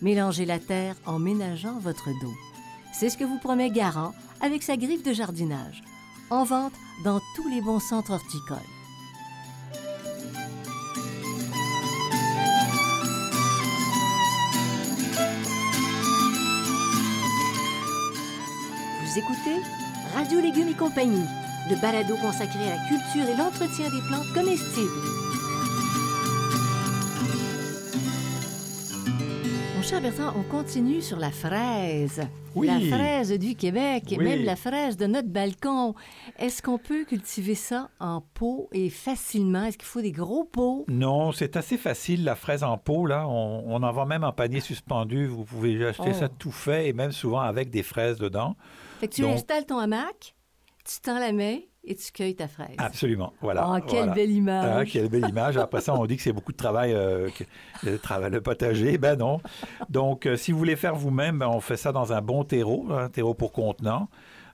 Mélangez 0.01 0.45
la 0.45 0.59
terre 0.59 0.97
en 1.05 1.19
ménageant 1.19 1.79
votre 1.79 2.09
dos. 2.21 2.33
C'est 2.91 3.09
ce 3.09 3.17
que 3.17 3.23
vous 3.23 3.39
promet 3.39 3.71
Garant 3.71 4.13
avec 4.43 4.61
sa 4.61 4.75
griffe 4.75 5.03
de 5.03 5.13
jardinage. 5.13 5.81
En 6.29 6.43
vente 6.43 6.73
dans 7.05 7.19
tous 7.35 7.47
les 7.47 7.61
bons 7.61 7.79
centres 7.79 8.11
horticoles. 8.11 8.57
Vous 19.01 19.17
écoutez 19.17 19.61
Radio 20.13 20.41
Légumes 20.41 20.69
et 20.69 20.73
compagnie, 20.73 21.25
le 21.69 21.79
balado 21.81 22.15
consacré 22.17 22.69
à 22.69 22.75
la 22.75 22.87
culture 22.89 23.29
et 23.29 23.37
l'entretien 23.37 23.89
des 23.89 24.01
plantes 24.07 24.33
comestibles. 24.33 24.91
Cher 29.93 30.01
Bertrand, 30.01 30.33
on 30.35 30.43
continue 30.43 31.01
sur 31.01 31.17
la 31.19 31.29
fraise. 31.29 32.21
Oui. 32.55 32.67
La 32.67 32.79
fraise 32.97 33.31
du 33.37 33.55
Québec 33.55 34.11
et 34.11 34.17
même 34.17 34.43
la 34.43 34.55
fraise 34.55 34.97
de 34.97 35.05
notre 35.05 35.27
balcon. 35.27 35.93
Est-ce 36.37 36.61
qu'on 36.63 36.77
peut 36.79 37.03
cultiver 37.05 37.53
ça 37.55 37.89
en 37.99 38.21
pot 38.21 38.69
et 38.71 38.89
facilement? 38.89 39.65
Est-ce 39.65 39.77
qu'il 39.77 39.87
faut 39.87 40.01
des 40.01 40.11
gros 40.11 40.45
pots? 40.45 40.85
Non, 40.87 41.31
c'est 41.31 41.55
assez 41.57 41.77
facile, 41.77 42.23
la 42.23 42.35
fraise 42.35 42.63
en 42.63 42.77
pot, 42.77 43.05
là. 43.05 43.27
On, 43.27 43.63
on 43.67 43.83
en 43.83 43.91
vend 43.91 44.05
même 44.07 44.23
en 44.23 44.31
panier 44.31 44.61
suspendu. 44.61 45.27
Vous 45.27 45.43
pouvez 45.43 45.85
acheter 45.85 46.09
Oh. 46.11 46.19
ça 46.19 46.27
tout 46.29 46.51
fait 46.51 46.89
et 46.89 46.93
même 46.93 47.11
souvent 47.11 47.41
avec 47.41 47.69
des 47.69 47.83
fraises 47.83 48.17
dedans. 48.17 48.55
Fait 48.99 49.07
que 49.07 49.13
tu 49.15 49.21
Donc- 49.21 49.35
installes 49.35 49.65
ton 49.65 49.77
hamac, 49.77 50.35
tu 50.85 50.99
tends 51.01 51.19
la 51.19 51.31
main 51.33 51.57
et 51.85 51.95
tu 51.95 52.11
cueilles 52.11 52.35
ta 52.35 52.47
fraise. 52.47 52.75
Absolument. 52.77 53.33
Voilà. 53.41 53.67
oh, 53.69 53.79
quelle 53.87 53.97
voilà. 53.97 54.13
belle 54.13 54.29
Ah, 54.29 54.33
image! 54.33 54.91
quelle 54.93 55.09
belle 55.09 55.27
image. 55.29 55.57
Après 55.57 55.81
ça, 55.81 55.93
on 55.95 56.05
dit 56.05 56.15
que 56.17 56.21
c'est 56.23 56.33
beaucoup 56.33 56.51
de 56.51 56.57
travail, 56.57 56.93
euh, 56.93 57.29
que- 57.29 57.43
le 57.89 57.97
travail, 57.99 58.31
le 58.31 58.41
potager. 58.41 58.97
Ben 58.97 59.17
non. 59.17 59.41
Donc, 59.89 60.25
euh, 60.25 60.35
si 60.37 60.51
vous 60.51 60.57
voulez 60.57 60.75
faire 60.75 60.95
vous-même, 60.95 61.39
ben, 61.39 61.47
on 61.47 61.59
fait 61.59 61.77
ça 61.77 61.91
dans 61.91 62.13
un 62.13 62.21
bon 62.21 62.43
terreau, 62.43 62.87
un 62.91 63.09
terreau 63.09 63.33
pour 63.33 63.51
contenant. 63.51 64.09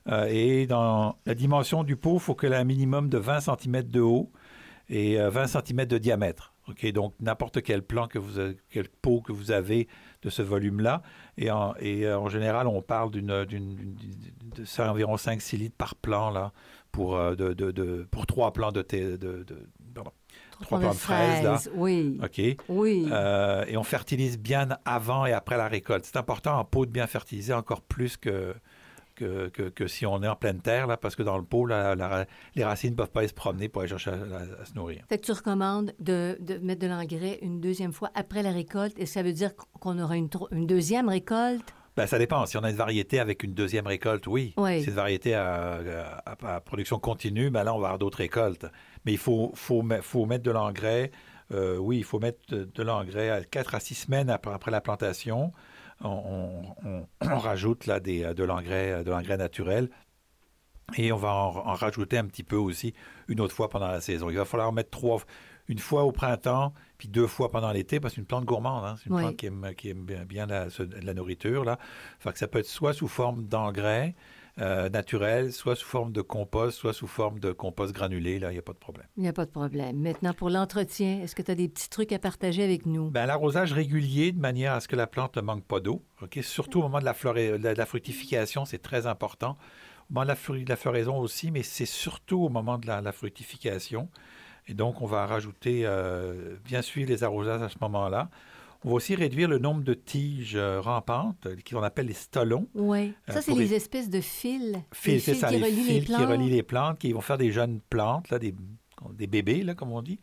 Euh, 0.08 0.26
et 0.30 0.66
dans 0.66 1.16
la 1.26 1.34
dimension 1.34 1.84
du 1.84 1.94
pot, 1.96 2.14
il 2.14 2.20
faut 2.20 2.34
qu'elle 2.34 2.52
ait 2.52 2.56
un 2.56 2.64
minimum 2.64 3.08
de 3.08 3.18
20 3.18 3.40
cm 3.40 3.82
de 3.82 4.00
haut 4.00 4.30
et 4.88 5.20
euh, 5.20 5.30
20 5.30 5.46
cm 5.46 5.84
de 5.86 5.98
diamètre. 5.98 6.52
OK, 6.68 6.86
donc 6.92 7.14
n'importe 7.20 7.62
quel 7.62 7.82
plan 7.82 8.06
que 8.06 8.18
vous 8.18 8.38
avez- 8.38 8.56
quel 8.70 8.88
pot 8.88 9.20
que 9.22 9.32
vous 9.32 9.50
avez 9.50 9.88
de 10.22 10.30
ce 10.30 10.40
volume-là. 10.42 11.02
Et 11.36 11.50
en, 11.50 11.74
et, 11.80 12.06
euh, 12.06 12.18
en 12.18 12.28
général, 12.28 12.66
on 12.68 12.80
parle 12.82 13.10
d'une, 13.10 13.44
de 13.44 14.82
environ 14.82 15.16
5-6 15.16 15.56
litres 15.58 15.76
par 15.76 15.94
plan 15.96 16.30
là, 16.30 16.52
pour, 16.92 17.16
euh, 17.16 17.34
de, 17.34 17.52
de- 17.52 17.70
de- 17.70 18.06
pour 18.10 18.26
trois 18.26 18.52
plants 18.52 18.72
de, 18.72 18.82
thé- 18.82 19.16
de, 19.18 19.44
pardon. 19.94 20.10
trois 20.62 20.78
plants 20.80 20.90
de 20.90 20.94
fraises, 20.94 21.42
là. 21.44 21.58
Oui, 21.74 22.18
OK. 22.22 22.40
oui. 22.68 23.08
Euh, 23.10 23.64
et 23.68 23.76
on 23.76 23.82
fertilise 23.84 24.38
bien 24.38 24.68
avant 24.84 25.26
et 25.26 25.32
après 25.32 25.56
la 25.56 25.68
récolte. 25.68 26.04
C'est 26.04 26.16
important 26.16 26.58
en 26.58 26.64
pot 26.64 26.86
de 26.86 26.90
bien 26.90 27.06
fertiliser 27.06 27.52
encore 27.52 27.80
plus 27.82 28.16
que, 28.16 28.54
que, 29.14 29.48
que- 29.48 29.68
que 29.68 29.86
si 29.86 30.06
on 30.06 30.22
est 30.22 30.28
en 30.28 30.36
pleine 30.36 30.60
terre, 30.60 30.86
là, 30.86 30.96
parce 30.96 31.14
que 31.14 31.22
dans 31.22 31.36
le 31.38 31.44
pot, 31.44 31.66
là, 31.66 31.94
la- 31.94 32.26
les 32.54 32.64
racines 32.64 32.90
ne 32.90 32.96
peuvent 32.96 33.10
pas 33.10 33.20
aller 33.20 33.28
se 33.28 33.34
promener 33.34 33.68
pour 33.68 33.82
aller 33.82 33.90
chercher 33.90 34.10
à, 34.10 34.14
à- 34.14 34.62
à 34.62 34.64
se 34.64 34.74
nourrir. 34.74 35.04
Fait 35.08 35.18
que 35.18 35.26
tu 35.26 35.32
recommandes 35.32 35.92
de, 36.00 36.36
de 36.40 36.56
mettre 36.58 36.80
de 36.80 36.86
l'engrais 36.88 37.38
une 37.42 37.60
deuxième 37.60 37.92
fois 37.92 38.10
après 38.14 38.42
la 38.42 38.50
récolte 38.52 38.98
et 38.98 39.06
ça 39.06 39.22
veut 39.22 39.32
dire 39.32 39.52
qu'on 39.78 39.98
aura 39.98 40.16
une 40.16 40.28
deuxième 40.66 41.08
récolte? 41.08 41.74
Ben, 41.96 42.06
ça 42.06 42.18
dépend. 42.18 42.46
Si 42.46 42.56
on 42.56 42.62
a 42.64 42.70
une 42.70 42.76
variété 42.76 43.18
avec 43.20 43.42
une 43.42 43.52
deuxième 43.52 43.86
récolte, 43.86 44.26
oui. 44.26 44.54
Oui. 44.56 44.78
Si 44.78 44.84
c'est 44.84 44.90
une 44.90 44.96
variété 44.96 45.34
à, 45.34 45.80
à- 46.24 46.54
à 46.56 46.60
production 46.60 46.98
continue, 46.98 47.50
ben 47.50 47.64
là, 47.64 47.74
on 47.74 47.78
va 47.78 47.88
avoir 47.88 47.98
d'autres 47.98 48.18
récoltes. 48.18 48.66
Mais 49.04 49.12
il 49.12 49.18
faut, 49.18 49.50
faut, 49.54 49.84
faut 50.02 50.24
mettre 50.26 50.44
de 50.44 50.50
l'engrais. 50.50 51.10
Euh, 51.52 51.76
oui, 51.78 51.98
il 51.98 52.04
faut 52.04 52.20
mettre 52.20 52.38
de, 52.48 52.64
de 52.72 52.82
l'engrais 52.82 53.28
à 53.30 53.42
4 53.42 53.74
à 53.74 53.80
6 53.80 53.94
semaines 53.96 54.30
après, 54.30 54.52
après 54.54 54.70
la 54.70 54.80
plantation. 54.80 55.52
On, 56.02 56.08
on- 56.08 56.88
on- 56.88 57.06
on 57.22 57.38
rajoute 57.38 57.86
là, 57.86 57.98
des, 58.00 58.34
de 58.34 58.44
l'engrais 58.44 59.02
de 59.04 59.10
l'engrais 59.10 59.36
naturel. 59.36 59.90
Et 60.96 61.12
on 61.12 61.16
va 61.16 61.28
en, 61.34 61.56
en 61.56 61.74
rajouter 61.74 62.18
un 62.18 62.24
petit 62.26 62.42
peu 62.42 62.56
aussi 62.56 62.94
une 63.28 63.40
autre 63.40 63.54
fois 63.54 63.68
pendant 63.68 63.88
la 63.88 64.00
saison. 64.00 64.28
Il 64.30 64.36
va 64.36 64.44
falloir 64.44 64.72
mettre 64.72 64.90
trois, 64.90 65.20
une 65.70 65.78
fois 65.78 66.02
au 66.04 66.12
printemps, 66.12 66.74
puis 66.98 67.08
deux 67.08 67.26
fois 67.26 67.50
pendant 67.50 67.70
l'été, 67.70 68.00
parce 68.00 68.12
que 68.12 68.16
c'est 68.16 68.20
une 68.20 68.26
plante 68.26 68.44
gourmande. 68.44 68.84
hein. 68.84 68.96
C'est 68.98 69.08
une 69.08 69.14
Oui. 69.16 69.22
plante 69.22 69.36
qui 69.36 69.46
aime, 69.46 69.70
qui 69.76 69.88
aime 69.90 70.04
bien, 70.04 70.46
la, 70.46 71.14
nourriture. 71.14 71.64
Là. 71.64 71.78
Fait 72.18 72.32
que 72.32 72.38
ça 72.38 72.48
peut 72.48 72.58
être 72.58 72.66
soit 72.66 72.92
sous 72.92 73.08
forme 73.08 73.44
d'engrais 73.44 74.14
euh, 74.58 74.88
naturel, 74.90 75.52
soit 75.52 75.76
sous 75.76 75.86
forme 75.86 76.12
de 76.12 76.20
compost, 76.22 76.76
soit 76.76 76.92
sous 76.92 77.06
forme 77.06 77.38
de 77.38 77.52
compost 77.52 77.94
granulé. 77.94 78.38
Là, 78.40 78.50
il 78.50 78.54
n'y 78.54 78.58
a 78.58 78.62
pas 78.62 78.72
de 78.72 78.78
problème. 78.78 79.06
Il 79.16 79.22
n'y 79.22 79.28
a 79.28 79.32
pas 79.32 79.46
de 79.46 79.50
problème. 79.50 79.96
Maintenant, 80.00 80.34
pour 80.34 80.50
l'entretien, 80.50 81.20
est-ce 81.22 81.34
que 81.36 81.42
tu 81.42 81.50
as 81.52 81.54
des 81.54 81.68
petits 81.68 81.88
trucs 81.88 82.12
à 82.12 82.18
partager 82.18 82.64
avec 82.64 82.84
nous? 82.84 83.10
Ben, 83.10 83.26
l'arrosage 83.26 83.72
régulier 83.72 84.32
de 84.32 84.40
manière 84.40 84.72
à 84.74 84.80
ce 84.80 84.88
que 84.88 84.96
la 84.96 85.06
plante 85.06 85.36
ne 85.36 85.42
manque 85.42 85.64
pas 85.64 85.78
d'eau. 85.80 86.02
Surtout 86.42 86.80
au 86.80 86.82
moment 86.82 86.98
de 86.98 87.04
la, 87.04 87.12
de 87.58 87.68
la- 87.78 87.86
fructification, 87.86 88.64
c'est 88.64 88.82
très 88.82 89.06
important. 89.06 89.56
Au 90.10 90.14
moment 90.14 90.24
de 90.24 90.28
la, 90.30 90.34
fru- 90.36 90.64
de 90.64 90.68
la 90.68 90.76
floraison 90.76 91.16
aussi, 91.18 91.50
mais 91.52 91.62
c'est 91.62 91.86
surtout 91.86 92.42
au 92.42 92.48
moment 92.48 92.76
de 92.76 92.88
la, 92.88 93.00
la 93.00 93.12
fructification. 93.12 94.08
Et 94.68 94.74
donc, 94.74 95.00
on 95.02 95.06
va 95.06 95.26
rajouter, 95.26 95.82
euh, 95.84 96.56
bien 96.64 96.82
suivre 96.82 97.08
les 97.10 97.24
arrosages 97.24 97.62
à 97.62 97.68
ce 97.68 97.76
moment-là. 97.80 98.30
On 98.84 98.88
va 98.90 98.94
aussi 98.94 99.14
réduire 99.14 99.48
le 99.48 99.58
nombre 99.58 99.82
de 99.82 99.92
tiges 99.94 100.56
euh, 100.56 100.80
rampantes, 100.80 101.44
euh, 101.46 101.56
qu'on 101.70 101.82
appelle 101.82 102.06
les 102.06 102.14
stolons. 102.14 102.66
Oui. 102.74 103.12
Ça, 103.28 103.42
c'est 103.42 103.52
les 103.52 103.66
les- 103.66 103.74
espèces 103.74 104.08
de 104.08 104.20
fils. 104.22 104.74
Fils, 104.92 105.24
c'est 105.24 105.34
ça, 105.34 105.48
qui 105.48 105.56
les 105.58 105.64
relient 105.64 105.74
fils 105.76 105.88
les 105.94 106.00
qui 106.00 106.06
plantes. 106.06 106.28
relient 106.30 106.50
les 106.50 106.62
plantes, 106.62 106.98
qui 106.98 107.12
vont 107.12 107.20
faire 107.20 107.36
des 107.38 107.52
jeunes 107.52 107.80
plantes, 107.90 108.30
là, 108.30 108.38
des, 108.38 108.54
des 109.12 109.26
bébés, 109.26 109.62
là, 109.64 109.74
comme 109.74 109.92
on 109.92 110.00
dit, 110.00 110.18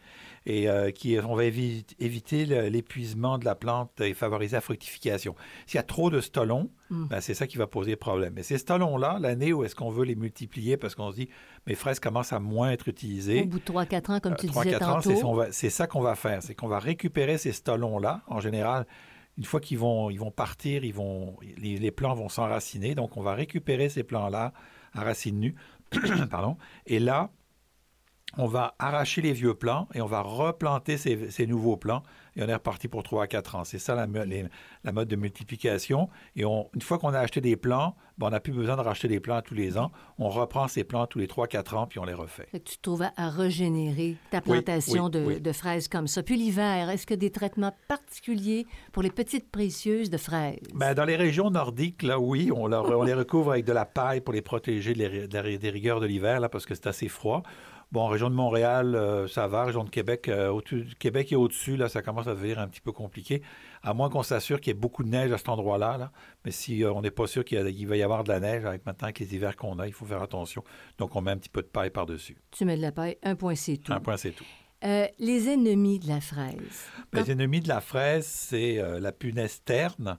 et 0.49 0.69
euh, 0.69 0.91
qui, 0.91 1.19
on 1.19 1.35
va 1.35 1.43
évi- 1.43 1.83
éviter 1.99 2.45
l'épuisement 2.69 3.37
de 3.37 3.43
la 3.43 3.53
plante 3.53 3.99
et 3.99 4.13
favoriser 4.13 4.55
la 4.55 4.61
fructification. 4.61 5.35
S'il 5.65 5.75
y 5.75 5.79
a 5.79 5.83
trop 5.83 6.09
de 6.09 6.21
stolons, 6.21 6.69
Mm. 6.89 7.07
ben, 7.07 7.19
c'est 7.19 7.33
ça 7.33 7.47
qui 7.47 7.57
va 7.57 7.67
poser 7.67 7.97
problème. 7.97 8.31
Mais 8.33 8.43
ces 8.43 8.57
stolons-là, 8.57 9.17
l'année 9.19 9.51
où 9.51 9.65
est-ce 9.65 9.75
qu'on 9.75 9.89
veut 9.89 10.05
les 10.05 10.15
multiplier 10.15 10.77
parce 10.77 10.95
qu'on 10.95 11.11
se 11.11 11.17
dit, 11.17 11.29
mes 11.65 11.75
fraises 11.75 11.99
commencent 11.99 12.31
à 12.31 12.39
moins 12.39 12.71
être 12.71 12.87
Au 12.87 12.91
utilisées, 12.91 13.43
bout 13.43 13.59
de 13.59 13.63
3-4 13.65 14.09
ans, 14.09 14.19
comme 14.21 14.37
tu 14.37 14.45
euh, 14.45 14.49
disais 14.49 14.77
3-4 14.77 14.83
ans, 14.85 15.01
tantôt. 15.01 15.43
c'est 15.51 15.69
ça 15.69 15.85
qu'on 15.85 15.99
va 15.99 16.15
faire. 16.15 16.41
C'est 16.41 16.55
qu'on 16.55 16.69
va 16.69 16.79
récupérer 16.79 17.37
ces 17.37 17.51
stolons-là. 17.51 18.21
En 18.27 18.39
général, 18.39 18.87
une 19.37 19.43
fois 19.43 19.59
qu'ils 19.59 19.77
vont, 19.79 20.09
ils 20.09 20.17
vont 20.19 20.31
partir, 20.31 20.85
ils 20.85 20.93
vont, 20.93 21.35
les, 21.57 21.75
les 21.77 21.91
plants 21.91 22.15
vont 22.15 22.29
s'enraciner. 22.29 22.95
Donc, 22.95 23.17
on 23.17 23.21
va 23.21 23.33
récupérer 23.33 23.89
ces 23.89 24.03
plants-là 24.03 24.53
à 24.93 25.01
racines 25.03 25.39
nues. 25.41 25.55
Pardon. 26.31 26.55
Et 26.85 26.99
là, 26.99 27.31
on 28.35 28.45
va 28.45 28.75
arracher 28.77 29.21
les 29.21 29.31
vieux 29.33 29.53
plants 29.53 29.87
et 29.93 30.01
on 30.01 30.05
va 30.05 30.21
replanter 30.21 30.97
ces, 30.97 31.31
ces 31.31 31.47
nouveaux 31.47 31.77
plants 31.77 32.03
et 32.35 32.43
on 32.43 32.47
est 32.47 32.53
reparti 32.53 32.87
pour 32.87 33.01
3 33.01 33.23
à 33.23 33.27
4 33.27 33.55
ans. 33.55 33.63
C'est 33.63 33.79
ça 33.79 33.95
la, 33.95 34.05
me- 34.05 34.25
les- 34.25 34.45
la 34.83 34.91
mode 34.91 35.07
de 35.07 35.15
multiplication. 35.15 36.09
Et 36.35 36.45
on- 36.45 36.69
une 36.75 36.81
fois 36.81 36.99
qu'on 36.99 37.13
a 37.13 37.19
acheté 37.19 37.41
des 37.41 37.55
plants, 37.55 37.95
ben, 38.17 38.27
on 38.27 38.29
n'a 38.29 38.39
plus 38.39 38.51
besoin 38.51 38.75
de 38.75 38.81
racheter 38.81 39.07
des 39.07 39.19
plants 39.19 39.41
tous 39.41 39.53
les 39.55 39.77
ans. 39.77 39.91
On 40.19 40.29
reprend 40.29 40.67
ces 40.67 40.83
plants 40.83 41.07
tous 41.07 41.17
les 41.19 41.27
3 41.27 41.45
à 41.45 41.47
4 41.47 41.75
ans 41.75 41.87
puis 41.87 41.99
on 41.99 42.03
les 42.05 42.13
refait. 42.13 42.47
Tu 42.65 42.77
trouves 42.79 43.03
à, 43.15 43.29
régénérer 43.29 44.17
ta 44.29 44.41
plantation 44.41 45.05
oui, 45.05 45.11
de, 45.11 45.23
oui. 45.25 45.41
de 45.41 45.51
fraises 45.53 45.87
comme 45.87 46.07
ça. 46.07 46.21
Puis 46.21 46.35
l'hiver, 46.35 46.89
est-ce 46.89 47.07
que 47.07 47.13
des 47.15 47.31
traitements 47.31 47.73
particuliers 47.87 48.67
pour 48.91 49.01
les 49.03 49.09
petites 49.11 49.49
précieuses 49.49 50.09
de 50.09 50.17
fraises? 50.17 50.59
Ben, 50.75 50.93
dans 50.93 51.05
les 51.05 51.15
régions 51.15 51.49
nordiques, 51.49 52.03
là, 52.03 52.19
oui, 52.19 52.51
on, 52.53 52.67
leur- 52.67 52.85
on 52.97 53.03
les 53.03 53.13
recouvre 53.13 53.51
avec 53.51 53.65
de 53.65 53.73
la 53.73 53.85
paille 53.85 54.21
pour 54.21 54.33
les 54.33 54.41
protéger 54.41 54.93
des 54.93 55.69
rigueurs 55.69 56.01
de 56.01 56.05
l'hiver, 56.05 56.39
là, 56.39 56.49
parce 56.49 56.65
que 56.65 56.75
c'est 56.75 56.87
assez 56.87 57.07
froid. 57.07 57.41
Bon, 57.93 58.07
région 58.07 58.29
de 58.29 58.35
Montréal, 58.35 58.95
euh, 58.95 59.27
ça 59.29 59.47
va. 59.47 59.63
Région 59.63 59.85
de 59.85 59.89
Québec, 59.89 60.27
euh, 60.27 60.49
au-dessus- 60.49 60.83
du 60.83 60.95
Québec 60.95 61.31
et 61.31 61.37
au-dessus, 61.37 61.77
là, 61.77 61.87
ça 61.87 62.01
commence 62.01 62.27
à 62.27 62.31
devenir 62.35 62.59
un 62.59 62.67
petit 62.67 62.81
peu 62.81 62.91
compliqué. 62.91 63.41
À 63.81 63.93
moins 63.93 64.09
qu'on 64.09 64.23
s'assure 64.23 64.59
qu'il 64.59 64.71
y 64.73 64.75
ait 64.75 64.79
beaucoup 64.79 65.03
de 65.03 65.07
neige 65.09 65.31
à 65.31 65.37
cet 65.37 65.47
endroit-là. 65.47 65.97
là. 65.97 66.11
Mais 66.43 66.51
si 66.51 66.83
euh, 66.83 66.91
on 66.91 67.01
n'est 67.01 67.11
pas 67.11 67.27
sûr 67.27 67.45
qu'il 67.45 67.57
y 67.57 67.61
a- 67.61 67.69
il 67.69 67.87
va 67.87 67.95
y 67.95 68.03
avoir 68.03 68.25
de 68.25 68.29
la 68.29 68.41
neige, 68.41 68.65
avec 68.65 68.85
maintenant 68.85 69.05
avec 69.05 69.19
les 69.19 69.33
hivers 69.33 69.55
qu'on 69.55 69.79
a, 69.79 69.87
il 69.87 69.93
faut 69.93 70.05
faire 70.05 70.21
attention. 70.21 70.63
Donc, 70.97 71.15
on 71.15 71.21
met 71.21 71.31
un 71.31 71.37
petit 71.37 71.47
peu 71.49 71.61
de 71.61 71.67
paille 71.67 71.89
par-dessus. 71.89 72.35
Tu 72.51 72.65
mets 72.65 72.75
de 72.75 72.81
la 72.81 72.91
paille, 72.91 73.17
un 73.23 73.35
point, 73.35 73.55
c'est 73.55 73.77
tout. 73.77 73.93
Un 73.93 74.01
point, 74.01 74.17
c'est 74.17 74.31
tout. 74.31 74.45
Les 75.19 75.49
ennemis 75.49 75.99
de 75.99 76.07
la 76.09 76.19
fraise. 76.19 76.55
Ben, 77.13 77.19
Quand- 77.21 77.25
Les 77.25 77.31
ennemis 77.31 77.61
de 77.61 77.67
la 77.69 77.79
fraise, 77.81 78.25
c'est 78.25 78.81
la 78.99 79.11
punaise 79.13 79.61
terne, 79.63 80.17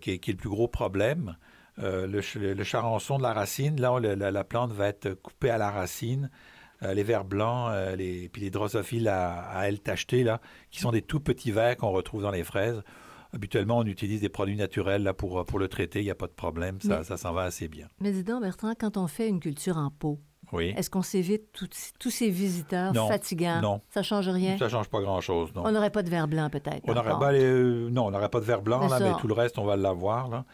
qui, 0.00 0.10
est, 0.12 0.18
qui 0.18 0.30
est 0.30 0.34
le 0.34 0.38
plus 0.38 0.50
gros 0.50 0.66
problème. 0.68 1.36
Le, 1.78 2.20
ch- 2.20 2.36
le 2.36 2.64
charançon 2.64 3.16
de 3.18 3.22
la 3.22 3.32
racine, 3.32 3.80
là, 3.80 3.92
on- 3.92 3.98
la 4.00 4.44
plante 4.44 4.72
va 4.72 4.88
être 4.88 5.14
coupée 5.14 5.50
à 5.50 5.58
la 5.58 5.70
racine. 5.70 6.30
Euh, 6.82 6.92
les 6.92 7.02
vers 7.04 7.24
blancs, 7.24 7.70
euh, 7.72 7.96
les, 7.96 8.28
puis 8.28 8.42
les 8.42 8.50
drosophiles 8.50 9.08
à, 9.08 9.40
à 9.48 9.68
ailes 9.68 9.80
tachetées, 9.80 10.24
là, 10.24 10.40
qui 10.70 10.80
sont 10.80 10.90
des 10.90 11.00
tout 11.02 11.20
petits 11.20 11.50
vers 11.50 11.76
qu'on 11.76 11.90
retrouve 11.90 12.20
dans 12.22 12.30
les 12.30 12.44
fraises. 12.44 12.82
Habituellement, 13.32 13.78
on 13.78 13.84
utilise 13.86 14.20
des 14.20 14.28
produits 14.28 14.56
naturels 14.56 15.02
là, 15.02 15.12
pour, 15.14 15.44
pour 15.46 15.58
le 15.58 15.68
traiter, 15.68 16.00
il 16.00 16.04
n'y 16.04 16.10
a 16.10 16.14
pas 16.14 16.26
de 16.26 16.32
problème, 16.32 16.80
ça, 16.80 16.98
Mais- 16.98 17.04
ça 17.04 17.16
s'en 17.16 17.32
va 17.32 17.42
assez 17.44 17.68
bien. 17.68 17.88
Mais 18.00 18.12
dis 18.12 18.24
donc, 18.24 18.42
Bertrand, 18.42 18.74
quand 18.78 18.96
on 18.98 19.06
fait 19.06 19.28
une 19.28 19.40
culture 19.40 19.76
en 19.78 19.90
pot, 19.90 20.20
Oui. 20.52 20.74
est-ce 20.76 20.88
qu'on 20.90 21.02
s'évite 21.02 21.50
tout- 21.52 21.68
tous 21.98 22.10
ces 22.10 22.30
visiteurs 22.30 22.92
Non, 22.92 23.08
fatigants? 23.08 23.60
non. 23.60 23.80
Ça 23.90 24.02
change 24.02 24.28
rien? 24.28 24.56
Ça 24.58 24.66
ne 24.66 24.70
change 24.70 24.88
pas 24.88 25.00
grand-chose, 25.00 25.52
non. 25.54 25.62
On 25.64 25.72
n'aurait 25.72 25.90
pas 25.90 26.02
de 26.02 26.10
verre 26.10 26.28
blanc, 26.28 26.48
peut-être? 26.50 26.82
On 26.84 26.92
les- 27.32 27.42
euh, 27.42 27.88
non, 27.90 28.06
on 28.06 28.10
n'aurait 28.10 28.28
pas 28.28 28.40
de 28.40 28.44
verre 28.44 28.62
blanc, 28.62 28.80
là, 28.80 28.98
ça. 28.98 29.00
mais 29.00 29.12
tout 29.20 29.26
le 29.28 29.34
reste, 29.34 29.58
on 29.58 29.64
va 29.64 29.76
l'avoir. 29.76 30.28
là. 30.28 30.44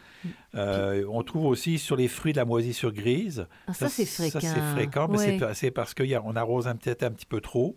Euh, 0.55 1.05
on 1.09 1.23
trouve 1.23 1.45
aussi 1.45 1.77
sur 1.79 1.95
les 1.95 2.07
fruits 2.07 2.33
de 2.33 2.37
la 2.37 2.45
moisissure 2.45 2.91
grise. 2.91 3.47
Ah, 3.67 3.73
ça, 3.73 3.89
c'est 3.89 4.05
Ça, 4.05 4.23
fréquent. 4.29 4.39
c'est 4.41 4.61
fréquent, 4.75 5.07
mais 5.09 5.17
c'est 5.17 5.31
Oui. 5.33 5.39
pa- 5.39 5.53
c'est 5.53 5.71
parce 5.71 5.93
qu'on 5.93 6.35
arrose 6.35 6.67
un- 6.67 6.75
peut-être 6.75 7.03
un 7.03 7.11
petit 7.11 7.25
peu 7.25 7.41
trop 7.41 7.75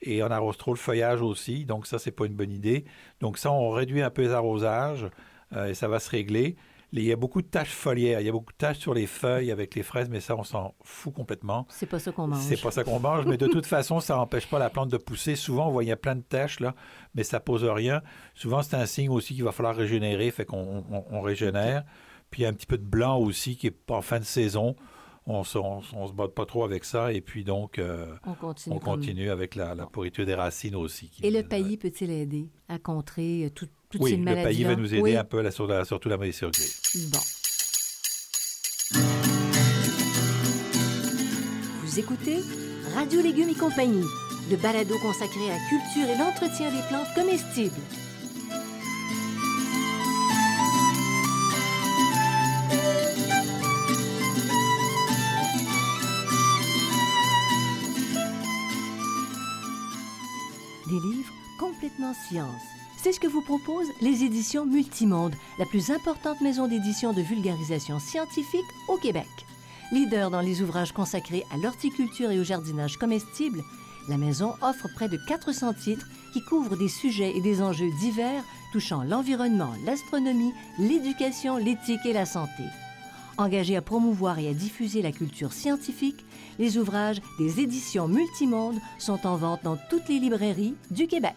et 0.00 0.22
on 0.22 0.30
arrose 0.30 0.56
trop 0.56 0.72
le 0.72 0.78
feuillage 0.78 1.22
aussi. 1.22 1.64
Donc, 1.64 1.86
ça, 1.86 1.98
c'est 1.98 2.10
pas 2.12 2.26
une 2.26 2.34
bonne 2.34 2.52
idée. 2.52 2.84
Donc, 3.20 3.38
ça, 3.38 3.50
on 3.52 3.70
réduit 3.70 4.02
un 4.02 4.10
peu 4.10 4.22
les 4.22 4.32
arrosages 4.32 5.06
euh, 5.54 5.66
et 5.68 5.74
ça 5.74 5.88
va 5.88 6.00
se 6.00 6.10
régler. 6.10 6.56
Il 6.94 7.02
y 7.04 7.12
a 7.12 7.16
beaucoup 7.16 7.40
de 7.40 7.46
taches 7.46 7.72
foliaires. 7.72 8.20
Il 8.20 8.26
y 8.26 8.28
a 8.28 8.32
beaucoup 8.32 8.52
de 8.52 8.58
taches 8.58 8.78
sur 8.78 8.92
les 8.92 9.06
feuilles 9.06 9.50
avec 9.50 9.74
les 9.74 9.82
fraises, 9.82 10.08
mais 10.10 10.20
ça, 10.20 10.36
on 10.36 10.44
s'en 10.44 10.74
fout 10.82 11.14
complètement. 11.14 11.66
C'est 11.70 11.86
pas 11.86 11.98
ça 11.98 12.12
qu'on 12.12 12.26
mange. 12.28 12.42
C'est 12.42 12.60
pas 12.60 12.70
ça 12.70 12.84
qu'on 12.84 13.00
mange, 13.00 13.24
mais 13.26 13.38
de 13.38 13.46
toute 13.46 13.64
façon, 13.66 14.00
ça 14.00 14.16
n'empêche 14.16 14.46
pas 14.46 14.58
la 14.58 14.68
plante 14.68 14.90
de 14.90 14.98
pousser. 14.98 15.34
Souvent, 15.34 15.68
on 15.68 15.70
voit 15.70 15.84
il 15.84 15.88
y 15.88 15.92
a 15.92 15.96
plein 15.96 16.16
de 16.16 16.20
taches, 16.22 16.60
là, 16.60 16.74
mais 17.14 17.24
ça 17.24 17.40
pose 17.40 17.64
rien. 17.64 18.02
Souvent, 18.34 18.62
c'est 18.62 18.76
un 18.76 18.84
signe 18.86 19.08
aussi 19.08 19.34
qu'il 19.34 19.44
va 19.44 19.52
falloir 19.52 19.74
régénérer, 19.74 20.30
fait 20.30 20.44
qu'on 20.44 20.84
on- 20.90 21.04
on 21.10 21.20
régénère. 21.22 21.84
Puis, 22.30 22.42
il 22.42 22.44
y 22.44 22.46
a 22.46 22.50
un 22.50 22.54
petit 22.54 22.66
peu 22.66 22.76
de 22.78 22.84
blanc 22.84 23.18
aussi 23.18 23.56
qui 23.56 23.68
est 23.68 23.90
en 23.90 24.02
fin 24.02 24.18
de 24.18 24.24
saison. 24.24 24.76
On 25.24 25.44
se, 25.44 25.56
on, 25.56 25.82
on 25.94 26.08
se 26.08 26.12
bat 26.12 26.26
pas 26.28 26.46
trop 26.46 26.64
avec 26.64 26.84
ça. 26.84 27.12
Et 27.12 27.20
puis, 27.20 27.44
donc, 27.44 27.78
euh, 27.78 28.06
On 28.26 28.34
continue. 28.34 28.74
on 28.76 28.78
comme- 28.80 28.94
continue 28.96 29.30
avec 29.30 29.54
la, 29.54 29.74
la 29.74 29.86
pourriture 29.86 30.26
des 30.26 30.34
racines 30.34 30.74
aussi. 30.74 31.08
qui- 31.10 31.24
Et 31.24 31.30
le 31.30 31.42
paillis 31.42 31.76
peut-il 31.76 32.10
aider 32.10 32.50
à 32.68 32.78
contrer 32.78 33.44
euh, 33.46 33.50
tout- 33.50 33.68
toutes 33.92 34.00
Oui, 34.02 34.10
ces 34.12 34.16
le 34.16 34.24
paillis 34.42 34.64
va 34.64 34.74
nous 34.76 34.86
aider 34.92 35.00
oui. 35.02 35.16
un 35.16 35.24
peu, 35.24 35.40
là, 35.42 35.50
sur 35.50 35.66
la- 35.66 35.84
surtout 35.84 36.08
la 36.08 36.16
moisissure 36.16 36.50
grise. 36.50 36.80
Bon. 37.12 37.18
Vous 41.84 41.98
écoutez 42.00 42.38
Radio 42.94 43.20
Légumes 43.22 43.50
et 43.50 43.54
compagnie, 43.54 44.04
le 44.50 44.56
balado 44.56 44.98
consacré 44.98 45.50
à 45.50 45.54
la 45.56 45.60
culture 45.68 46.08
et 46.14 46.18
l'entretien 46.18 46.70
des 46.70 46.82
plantes 46.88 47.12
comestibles. 47.14 47.80
Des 60.86 61.00
livres 61.00 61.32
complètement 61.58 62.12
science. 62.28 62.62
C'est 63.02 63.10
ce 63.10 63.18
que 63.18 63.26
vous 63.26 63.42
proposent 63.42 63.90
les 64.00 64.22
éditions 64.22 64.64
Multimonde, 64.64 65.34
la 65.58 65.66
plus 65.66 65.90
importante 65.90 66.40
maison 66.40 66.68
d'édition 66.68 67.12
de 67.12 67.20
vulgarisation 67.20 67.98
scientifique 67.98 68.60
au 68.86 68.96
Québec. 68.96 69.26
Leader 69.90 70.30
dans 70.30 70.40
les 70.40 70.62
ouvrages 70.62 70.92
consacrés 70.92 71.44
à 71.52 71.56
l'horticulture 71.56 72.30
et 72.30 72.38
au 72.38 72.44
jardinage 72.44 72.98
comestible, 72.98 73.64
la 74.08 74.18
maison 74.18 74.54
offre 74.62 74.86
près 74.94 75.08
de 75.08 75.18
400 75.26 75.74
titres 75.82 76.06
qui 76.32 76.44
couvrent 76.44 76.76
des 76.76 76.86
sujets 76.86 77.36
et 77.36 77.40
des 77.40 77.60
enjeux 77.60 77.90
divers 77.98 78.44
touchant 78.72 79.02
l'environnement, 79.02 79.72
l'astronomie, 79.84 80.54
l'éducation, 80.78 81.56
l'éthique 81.56 82.06
et 82.06 82.12
la 82.12 82.24
santé. 82.24 82.62
Engagés 83.36 83.76
à 83.76 83.82
promouvoir 83.82 84.38
et 84.38 84.48
à 84.48 84.54
diffuser 84.54 85.02
la 85.02 85.10
culture 85.10 85.52
scientifique, 85.52 86.24
les 86.60 86.78
ouvrages 86.78 87.20
des 87.40 87.58
éditions 87.58 88.06
Multimonde 88.06 88.78
sont 89.00 89.26
en 89.26 89.34
vente 89.34 89.64
dans 89.64 89.78
toutes 89.90 90.08
les 90.08 90.20
librairies 90.20 90.76
du 90.92 91.08
Québec. 91.08 91.34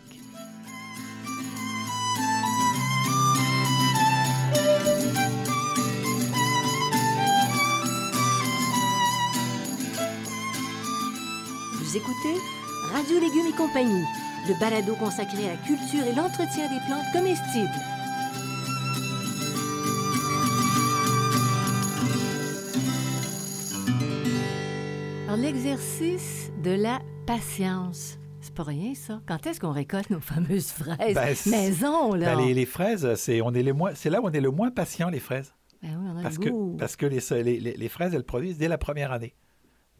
Vous 11.95 12.01
écoutez 12.01 12.41
Radio 12.91 13.21
Légumes 13.21 13.45
et 13.53 13.55
compagnie, 13.55 14.03
le 14.49 14.59
balado 14.59 14.95
consacré 14.95 15.47
à 15.47 15.51
la 15.53 15.57
culture 15.65 16.03
et 16.05 16.13
l'entretien 16.13 16.67
des 16.67 16.81
plantes 16.85 17.05
comestibles. 17.13 17.69
Alors, 25.25 25.37
l'exercice 25.37 26.51
de 26.63 26.71
la 26.71 26.99
patience. 27.25 28.17
C'est 28.41 28.53
pas 28.53 28.63
rien, 28.63 28.93
ça. 28.93 29.21
Quand 29.25 29.45
est-ce 29.47 29.59
qu'on 29.59 29.71
récolte 29.71 30.09
nos 30.11 30.19
fameuses 30.19 30.67
fraises? 30.69 31.15
Ben, 31.15 31.35
maison, 31.51 32.13
là? 32.13 32.35
Ben, 32.35 32.45
les, 32.45 32.53
les 32.53 32.65
fraises, 32.65 33.15
c'est 33.15 33.41
on 33.41 33.51
est 33.53 33.63
les 33.63 33.73
moins, 33.73 33.91
c'est 33.95 34.09
là 34.11 34.21
où 34.21 34.25
on 34.27 34.31
est 34.31 34.41
le 34.41 34.51
moins 34.51 34.69
patient, 34.69 35.09
les 35.09 35.19
fraises. 35.19 35.53
Ben 35.81 35.97
oui, 35.99 36.07
on 36.13 36.19
a 36.19 36.21
Parce 36.23 36.37
le 36.37 36.43
que, 36.43 36.49
goût. 36.49 36.75
parce 36.77 36.95
que 36.95 37.05
les, 37.07 37.19
les, 37.43 37.59
les- 37.59 37.73
les 37.77 37.89
fraises, 37.89 38.13
elles 38.13 38.23
produisent 38.23 38.57
dès 38.57 38.67
la 38.67 38.77
première 38.77 39.11
année. 39.11 39.35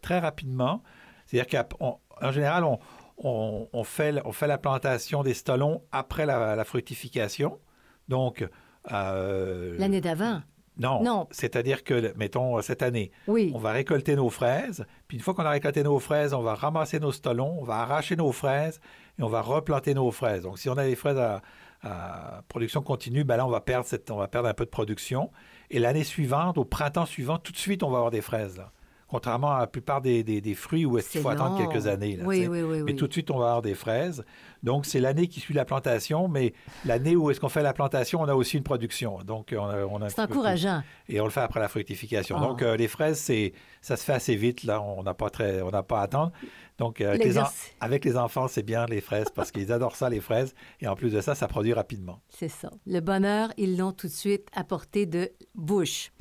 Très 0.01 0.19
rapidement. 0.19 0.83
C'est-à-dire 1.25 1.65
qu'en 1.67 2.31
général, 2.31 2.63
on, 2.63 2.79
on, 3.17 3.67
on 3.71 3.83
fait, 3.83 4.21
on 4.25 4.31
fait 4.31 4.47
la 4.47 4.57
plantation 4.57 5.23
des 5.23 5.33
stolons 5.33 5.81
après 5.91 6.25
la, 6.25 6.55
la 6.55 6.63
fructification. 6.65 7.59
Donc, 8.07 8.47
euh, 8.91 9.75
L'année 9.77 10.01
d'avant? 10.01 10.41
non. 10.77 11.01
Non. 11.03 11.27
C'est-à-dire 11.31 11.83
que, 11.83 12.13
mettons, 12.17 12.61
cette 12.61 12.83
année, 12.83 13.11
Oui. 13.27 13.51
on 13.55 13.57
va 13.59 13.71
récolter 13.71 14.15
nos 14.15 14.29
fraises. 14.29 14.85
Puis 15.07 15.17
une 15.17 15.23
fois 15.23 15.33
qu'on 15.33 15.45
a 15.45 15.49
récolté 15.49 15.83
nos 15.83 15.99
fraises, 15.99 16.33
on 16.33 16.41
va 16.41 16.53
ramasser 16.55 16.99
nos 16.99 17.11
stolons, 17.11 17.57
on 17.59 17.63
va 17.63 17.75
arracher 17.77 18.15
nos 18.15 18.31
fraises 18.31 18.79
et 19.17 19.23
on 19.23 19.29
va 19.29 19.41
replanter 19.41 19.93
nos 19.93 20.11
fraises. 20.11 20.43
Donc, 20.43 20.59
si 20.59 20.69
on 20.69 20.73
a 20.77 20.83
des 20.83 20.95
fraises 20.95 21.17
à, 21.17 21.41
à 21.81 22.41
production 22.49 22.81
continue, 22.81 23.23
ben 23.23 23.37
là, 23.37 23.45
on 23.45 23.49
va, 23.49 23.61
perdre 23.61 23.85
cette, 23.85 24.11
on 24.11 24.17
va 24.17 24.27
perdre 24.27 24.49
un 24.49 24.53
peu 24.53 24.65
de 24.65 24.69
production. 24.69 25.31
Et 25.71 25.79
l'année 25.79 26.03
suivante, 26.03 26.57
au 26.57 26.65
printemps 26.65 27.05
suivant, 27.05 27.37
tout 27.37 27.51
de 27.53 27.57
suite, 27.57 27.81
on 27.81 27.89
va 27.89 27.97
avoir 27.97 28.11
des 28.11 28.21
fraises. 28.21 28.57
Là. 28.57 28.71
Contrairement 29.15 29.53
à 29.55 29.59
la 29.59 29.67
plupart 29.67 30.01
des, 30.01 30.23
des- 30.25 30.41
des 30.41 30.53
fruits 30.55 30.85
où 30.85 30.97
est-ce 30.97 31.09
qu'il 31.09 31.19
C'est 31.19 31.23
faut 31.23 31.29
attendre 31.29 31.57
quelques 31.57 31.87
années. 31.87 32.17
là, 32.17 32.25
oui, 32.25 32.47
oui, 32.47 32.61
oui, 32.63 32.81
Mais 32.83 32.95
tout 32.95 33.07
de 33.07 33.13
suite, 33.13 33.31
on 33.31 33.37
va 33.37 33.45
avoir 33.45 33.61
des 33.61 33.73
fraises. 33.75 34.25
Donc, 34.61 34.85
c'est 34.85 34.99
l'année 34.99 35.27
qui 35.27 35.39
suit 35.39 35.53
la 35.53 35.63
plantation, 35.63 36.27
mais 36.27 36.53
l'année 36.83 37.15
où 37.15 37.31
est-ce 37.31 37.39
qu'on 37.39 37.47
fait 37.49 37.63
la 37.63 37.71
plantation, 37.71 38.19
on 38.21 38.25
a 38.27 38.33
aussi 38.35 38.57
une 38.57 38.63
production. 38.63 39.19
Donc, 39.23 39.55
on 39.57 39.63
a, 39.65 39.85
on 39.85 40.01
a 40.01 40.09
C'est 40.09 40.15
peu 40.27 40.33
encourageant. 40.33 40.81
Et 41.07 41.21
on 41.21 41.23
le 41.23 41.29
fait 41.29 41.39
après 41.39 41.61
la 41.61 41.69
fructification. 41.69 42.35
Ah. 42.39 42.41
Donc, 42.45 42.61
euh, 42.61 42.75
les 42.75 42.89
fraises, 42.89 43.17
c'est, 43.19 43.53
ça 43.81 43.95
se 43.95 44.03
fait 44.03 44.11
assez 44.13 44.35
vite. 44.35 44.63
Là, 44.65 44.81
on 44.81 45.01
n'a 45.03 45.13
pas 45.13 45.29
très, 45.29 45.61
on 45.61 45.69
n'a 45.71 45.83
pas 45.83 45.99
à 46.01 46.03
attendre. 46.03 46.33
Donc, 46.77 46.99
euh, 46.99 47.09
avec, 47.09 47.19
les 47.23 47.37
en- 47.37 47.43
L'exercice. 47.43 47.73
avec 47.79 48.03
les 48.03 48.17
enfants, 48.17 48.49
c'est 48.49 48.63
bien 48.63 48.85
les 48.87 48.99
fraises 48.99 49.27
parce 49.33 49.49
qu'ils 49.51 49.71
adorent 49.71 49.95
ça, 49.95 50.09
les 50.09 50.19
fraises. 50.19 50.53
Et 50.81 50.89
en 50.89 50.95
plus 50.95 51.13
de 51.13 51.21
ça, 51.21 51.35
ça 51.35 51.47
produit 51.47 51.71
rapidement. 51.73 52.19
C'est 52.27 52.49
ça. 52.49 52.69
Le 52.85 52.99
bonheur, 52.99 53.53
ils 53.57 53.77
l'ont 53.77 53.93
tout 53.93 54.07
de 54.07 54.11
suite 54.11 54.49
à 54.53 54.65
portée 54.65 55.05
de 55.05 55.31
bouche. 55.53 56.11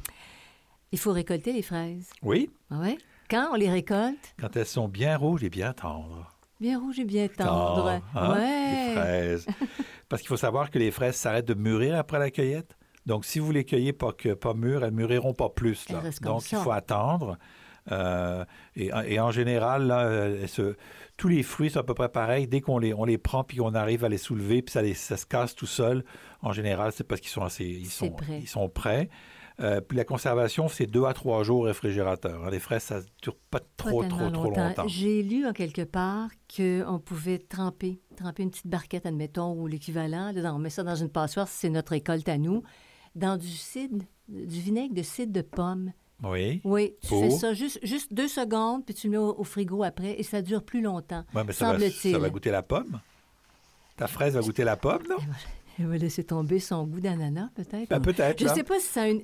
Il 0.94 0.98
faut 0.98 1.12
récolter 1.12 1.52
les 1.52 1.62
fraises. 1.62 2.09
Oui, 2.22 2.48
Ah 2.70 2.78
ouais? 2.78 2.96
Quand 3.28 3.48
on 3.52 3.57
les 3.57 3.68
récolte, 3.68 4.35
quand 4.38 4.54
elles 4.57 4.64
sont 4.66 4.87
bien 4.87 5.16
rouges 5.16 5.42
et 5.42 5.50
bien 5.50 5.72
tendres. 5.72 6.33
bien 6.61 6.78
rouge 6.78 7.00
et 7.00 7.04
bien 7.04 7.26
tendre. 7.26 7.74
Tendres, 7.74 8.00
hein, 8.14 8.33
ouais. 8.35 8.88
Les 8.88 8.94
fraises. 8.94 9.46
parce 10.09 10.22
qu'il 10.22 10.28
faut 10.28 10.37
savoir 10.37 10.70
que 10.70 10.78
les 10.78 10.90
fraises 10.92 11.16
s'arrêtent 11.16 11.48
de 11.48 11.54
mûrir 11.54 11.96
après 11.98 12.18
la 12.20 12.30
cueillette. 12.30 12.76
Donc, 13.07 13.24
si 13.24 13.38
vous 13.40 13.50
les 13.50 13.64
cueillez 13.64 13.92
pas, 13.92 14.12
que, 14.12 14.35
pas 14.35 14.54
mûres, 14.54 14.85
elles 14.85 14.92
mûriront 14.92 15.35
pas 15.35 15.48
plus. 15.50 15.88
Là. 15.88 16.00
Donc, 16.22 16.42
ça. 16.42 16.59
il 16.59 16.62
faut 16.62 16.70
attendre. 16.70 17.38
Euh, 17.92 18.44
et, 18.76 18.90
et 19.07 19.20
en 19.20 19.30
général, 19.30 19.87
là, 19.87 20.07
euh, 20.07 20.46
tous 21.18 21.28
les 21.28 21.42
fruits 21.42 21.70
sont 21.70 21.80
à 21.80 21.83
peu 21.83 21.92
près 21.94 22.09
pareils. 22.09 22.46
Dès 22.46 22.61
qu'on 22.61 22.78
les, 22.78 22.94
on 22.94 23.04
les 23.04 23.18
prend 23.18 23.44
puis 23.44 23.59
qu'on 23.59 23.74
arrive 23.74 24.04
à 24.04 24.09
les 24.09 24.16
soulever, 24.18 24.62
puis 24.62 24.72
ça, 24.72 24.80
les- 24.80 24.94
ça 24.94 25.16
se 25.18 25.26
casse 25.26 25.54
tout 25.54 25.66
seul, 25.66 26.04
en 26.40 26.52
général, 26.52 26.92
c'est 26.92 27.04
parce 27.04 27.20
qu'ils 27.20 27.30
sont 27.30 27.42
assez, 27.42 27.64
ils 27.66 27.90
sont, 27.90 28.11
prêt. 28.11 28.38
ils 28.40 28.48
sont 28.48 28.68
prêts. 28.70 29.11
Euh, 29.60 29.80
puis 29.80 29.96
la 29.96 30.04
conservation, 30.04 30.66
c'est 30.68 30.86
deux 30.86 31.04
à 31.04 31.12
trois 31.12 31.44
jours 31.44 31.60
au 31.60 31.62
réfrigérateur. 31.62 32.50
Les 32.50 32.58
fraises, 32.58 32.82
ça 32.82 32.98
ne 32.98 33.04
dure 33.22 33.36
pas 33.50 33.60
trop, 33.76 34.02
trop, 34.02 34.30
trop 34.30 34.50
longtemps. 34.50 34.88
J'ai 34.88 35.22
lu 35.22 35.46
en 35.46 35.52
quelque 35.52 35.82
part 35.82 36.28
qu'on 36.54 36.98
pouvait 36.98 37.38
tremper, 37.38 38.00
tremper 38.16 38.42
une 38.42 38.50
petite 38.50 38.66
barquette, 38.66 39.06
admettons, 39.06 39.52
ou 39.52 39.68
l'équivalent. 39.68 40.32
On 40.36 40.58
met 40.58 40.70
ça 40.70 40.82
dans 40.82 40.96
une 40.96 41.08
passoire, 41.08 41.46
si 41.46 41.58
c'est 41.58 41.70
notre 41.70 41.92
récolte 41.92 42.28
à 42.28 42.36
nous, 42.36 42.64
dans 43.14 43.36
du 43.36 43.46
cidre, 43.46 44.04
du 44.28 44.60
vinaigre 44.60 44.94
de 44.94 45.02
cidre 45.02 45.32
de 45.32 45.42
pomme. 45.42 45.92
Oui. 46.24 46.60
Oui, 46.64 46.94
tu 47.02 47.08
fais 47.08 47.30
ça 47.30 47.54
juste, 47.54 47.78
juste 47.82 48.12
deux 48.12 48.28
secondes, 48.28 48.84
puis 48.84 48.94
tu 48.94 49.06
le 49.06 49.12
mets 49.12 49.18
au, 49.18 49.38
au 49.38 49.44
frigo 49.44 49.84
après, 49.84 50.18
et 50.18 50.22
ça 50.24 50.42
dure 50.42 50.64
plus 50.64 50.80
longtemps. 50.80 51.24
Mais 51.32 51.52
ça, 51.52 51.74
va, 51.74 51.90
ça 51.90 52.18
va 52.18 52.30
goûter 52.30 52.50
la 52.50 52.62
pomme. 52.62 53.00
Ta 53.96 54.08
fraise 54.08 54.34
va 54.34 54.40
goûter 54.40 54.64
la 54.64 54.76
pomme, 54.76 55.02
non? 55.08 55.16
Elle 55.78 55.87
va 55.87 55.96
laisser 55.96 56.24
tomber 56.24 56.58
son 56.60 56.84
goût 56.84 57.00
d'ananas, 57.00 57.48
peut-être. 57.54 57.88
Ben, 57.90 58.00
peut-être. 58.00 58.38
Je 58.40 58.44
ne 58.48 58.54
sais 58.54 58.62
pas 58.64 58.78
si 58.78 58.87
ça 58.87 59.02
a 59.02 59.08
une... 59.08 59.22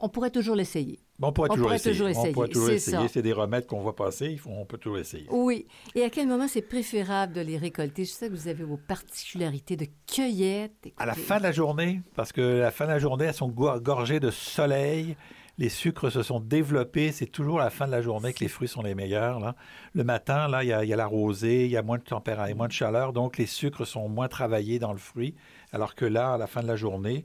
On 0.00 0.08
pourrait 0.08 0.30
toujours 0.30 0.56
l'essayer. 0.56 0.98
Bon, 1.18 1.28
on 1.28 1.32
pourrait 1.32 1.48
On 1.50 1.54
toujours 1.54 1.66
pourrait 1.68 1.76
essayer. 1.76 1.92
toujours 1.94 2.08
On 2.08 2.10
essayer, 2.10 2.32
pourrait 2.32 2.48
toujours 2.48 2.70
essayer. 2.70 3.08
C'est 3.08 3.22
des 3.22 3.32
remèdes 3.32 3.66
qu'on 3.66 3.80
voit 3.80 3.94
passer. 3.94 4.38
on 4.44 4.66
peut 4.66 4.76
toujours 4.76 4.98
essayer. 4.98 5.26
Oui. 5.30 5.66
Et 5.94 6.02
à 6.02 6.10
quel 6.10 6.26
moment 6.26 6.48
c'est 6.48 6.62
préférable 6.62 7.32
de 7.32 7.40
les 7.40 7.56
récolter? 7.56 8.04
Je 8.04 8.10
sais 8.10 8.28
que 8.28 8.32
vous 8.34 8.48
avez 8.48 8.64
vos 8.64 8.76
particularités 8.76 9.76
de 9.76 9.86
cueillette. 10.12 10.88
À 10.98 11.06
la 11.06 11.14
fin 11.14 11.38
de 11.38 11.44
la 11.44 11.52
journée, 11.52 12.02
parce 12.16 12.32
que 12.32 12.40
la 12.58 12.70
fin 12.72 12.86
de 12.86 12.90
la 12.90 12.98
journée, 12.98 13.26
elles 13.26 13.34
sont 13.34 13.48
go- 13.48 13.78
gorgées 13.80 14.20
de 14.20 14.30
soleil. 14.30 15.16
Les 15.56 15.68
sucres 15.68 16.10
se 16.10 16.24
sont 16.24 16.40
développés. 16.40 17.12
C'est 17.12 17.26
toujours 17.26 17.60
à 17.60 17.64
la 17.64 17.70
fin 17.70 17.86
de 17.86 17.92
la 17.92 18.02
journée 18.02 18.32
que 18.32 18.40
les 18.40 18.48
fruits 18.48 18.66
sont 18.66 18.82
les 18.82 18.96
meilleurs. 18.96 19.38
Là. 19.38 19.54
Le 19.94 20.02
matin, 20.02 20.48
là, 20.48 20.64
il 20.64 20.68
y, 20.68 20.72
a, 20.72 20.82
il 20.82 20.90
y 20.90 20.92
a 20.92 20.96
la 20.96 21.06
rosée, 21.06 21.64
il 21.66 21.70
y 21.70 21.76
a 21.76 21.82
moins 21.82 21.98
de 21.98 22.02
température, 22.02 22.56
moins 22.56 22.66
de 22.66 22.72
chaleur, 22.72 23.12
donc 23.12 23.38
les 23.38 23.46
sucres 23.46 23.86
sont 23.86 24.08
moins 24.08 24.26
travaillés 24.26 24.80
dans 24.80 24.92
le 24.92 24.98
fruit. 24.98 25.36
Alors 25.74 25.94
que 25.94 26.04
là, 26.04 26.34
à 26.34 26.38
la 26.38 26.46
fin 26.46 26.62
de 26.62 26.68
la 26.68 26.76
journée, 26.76 27.24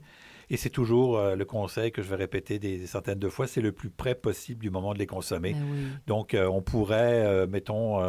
et 0.52 0.56
c'est 0.56 0.70
toujours 0.70 1.16
euh, 1.16 1.36
le 1.36 1.44
conseil 1.44 1.92
que 1.92 2.02
je 2.02 2.08
vais 2.08 2.16
répéter 2.16 2.58
des, 2.58 2.84
centaines 2.88 3.20
de 3.20 3.28
fois, 3.28 3.46
c'est 3.46 3.60
le 3.60 3.70
plus 3.70 3.88
près 3.88 4.16
possible 4.16 4.60
du 4.60 4.68
moment 4.68 4.92
de 4.92 4.98
les 4.98 5.06
consommer. 5.06 5.52
Ben 5.52 5.62
oui. 5.72 5.78
Donc, 6.08 6.34
euh, 6.34 6.46
on 6.48 6.60
pourrait, 6.60 7.24
euh, 7.24 7.46
mettons, 7.46 8.00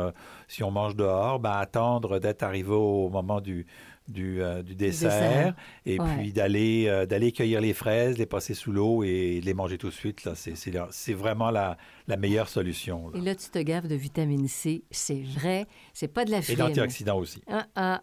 si 0.48 0.64
on 0.64 0.72
mange 0.72 0.96
dehors, 0.96 1.40
ben, 1.40 1.52
attendre 1.52 2.18
d'être 2.18 2.42
arrivé 2.42 2.72
au 2.72 3.10
moment 3.10 3.42
du, 3.42 3.68
du, 4.08 4.42
du 4.66 4.74
dessert, 4.76 5.12
dessert. 5.12 5.54
et 5.86 6.00
Ouais. 6.00 6.08
puis 6.18 6.34
d'aller 6.34 7.06
d'aller 7.08 7.32
cueillir 7.32 7.62
les 7.62 7.74
fraises, 7.74 8.18
les 8.18 8.26
passer 8.26 8.56
sous 8.56 8.72
l'eau 8.72 9.04
et 9.04 9.40
les 9.40 9.54
manger 9.54 9.78
tout 9.78 9.90
de 9.90 9.94
suite. 9.94 10.24
Là, 10.26 10.34
c'est, 10.36 11.14
vraiment 11.14 11.52
la, 11.52 11.78
la 12.08 12.18
meilleure 12.18 12.50
solution. 12.50 13.10
là. 13.12 13.20
Et 13.20 13.22
là, 13.22 13.36
tu 13.36 13.50
te 13.52 13.60
gaves 13.60 13.88
de 13.88 13.94
vitamine 13.96 14.48
C. 14.48 14.84
C'est 14.90 15.22
vrai. 15.22 15.68
C'est 15.94 16.08
pas 16.08 16.26
de 16.26 16.32
la 16.32 16.40
Et 16.40 16.42
frime. 16.42 16.58
d'antioxydants 16.58 17.20
aussi. 17.20 17.44
Ah, 17.48 17.68
ah. 17.76 18.02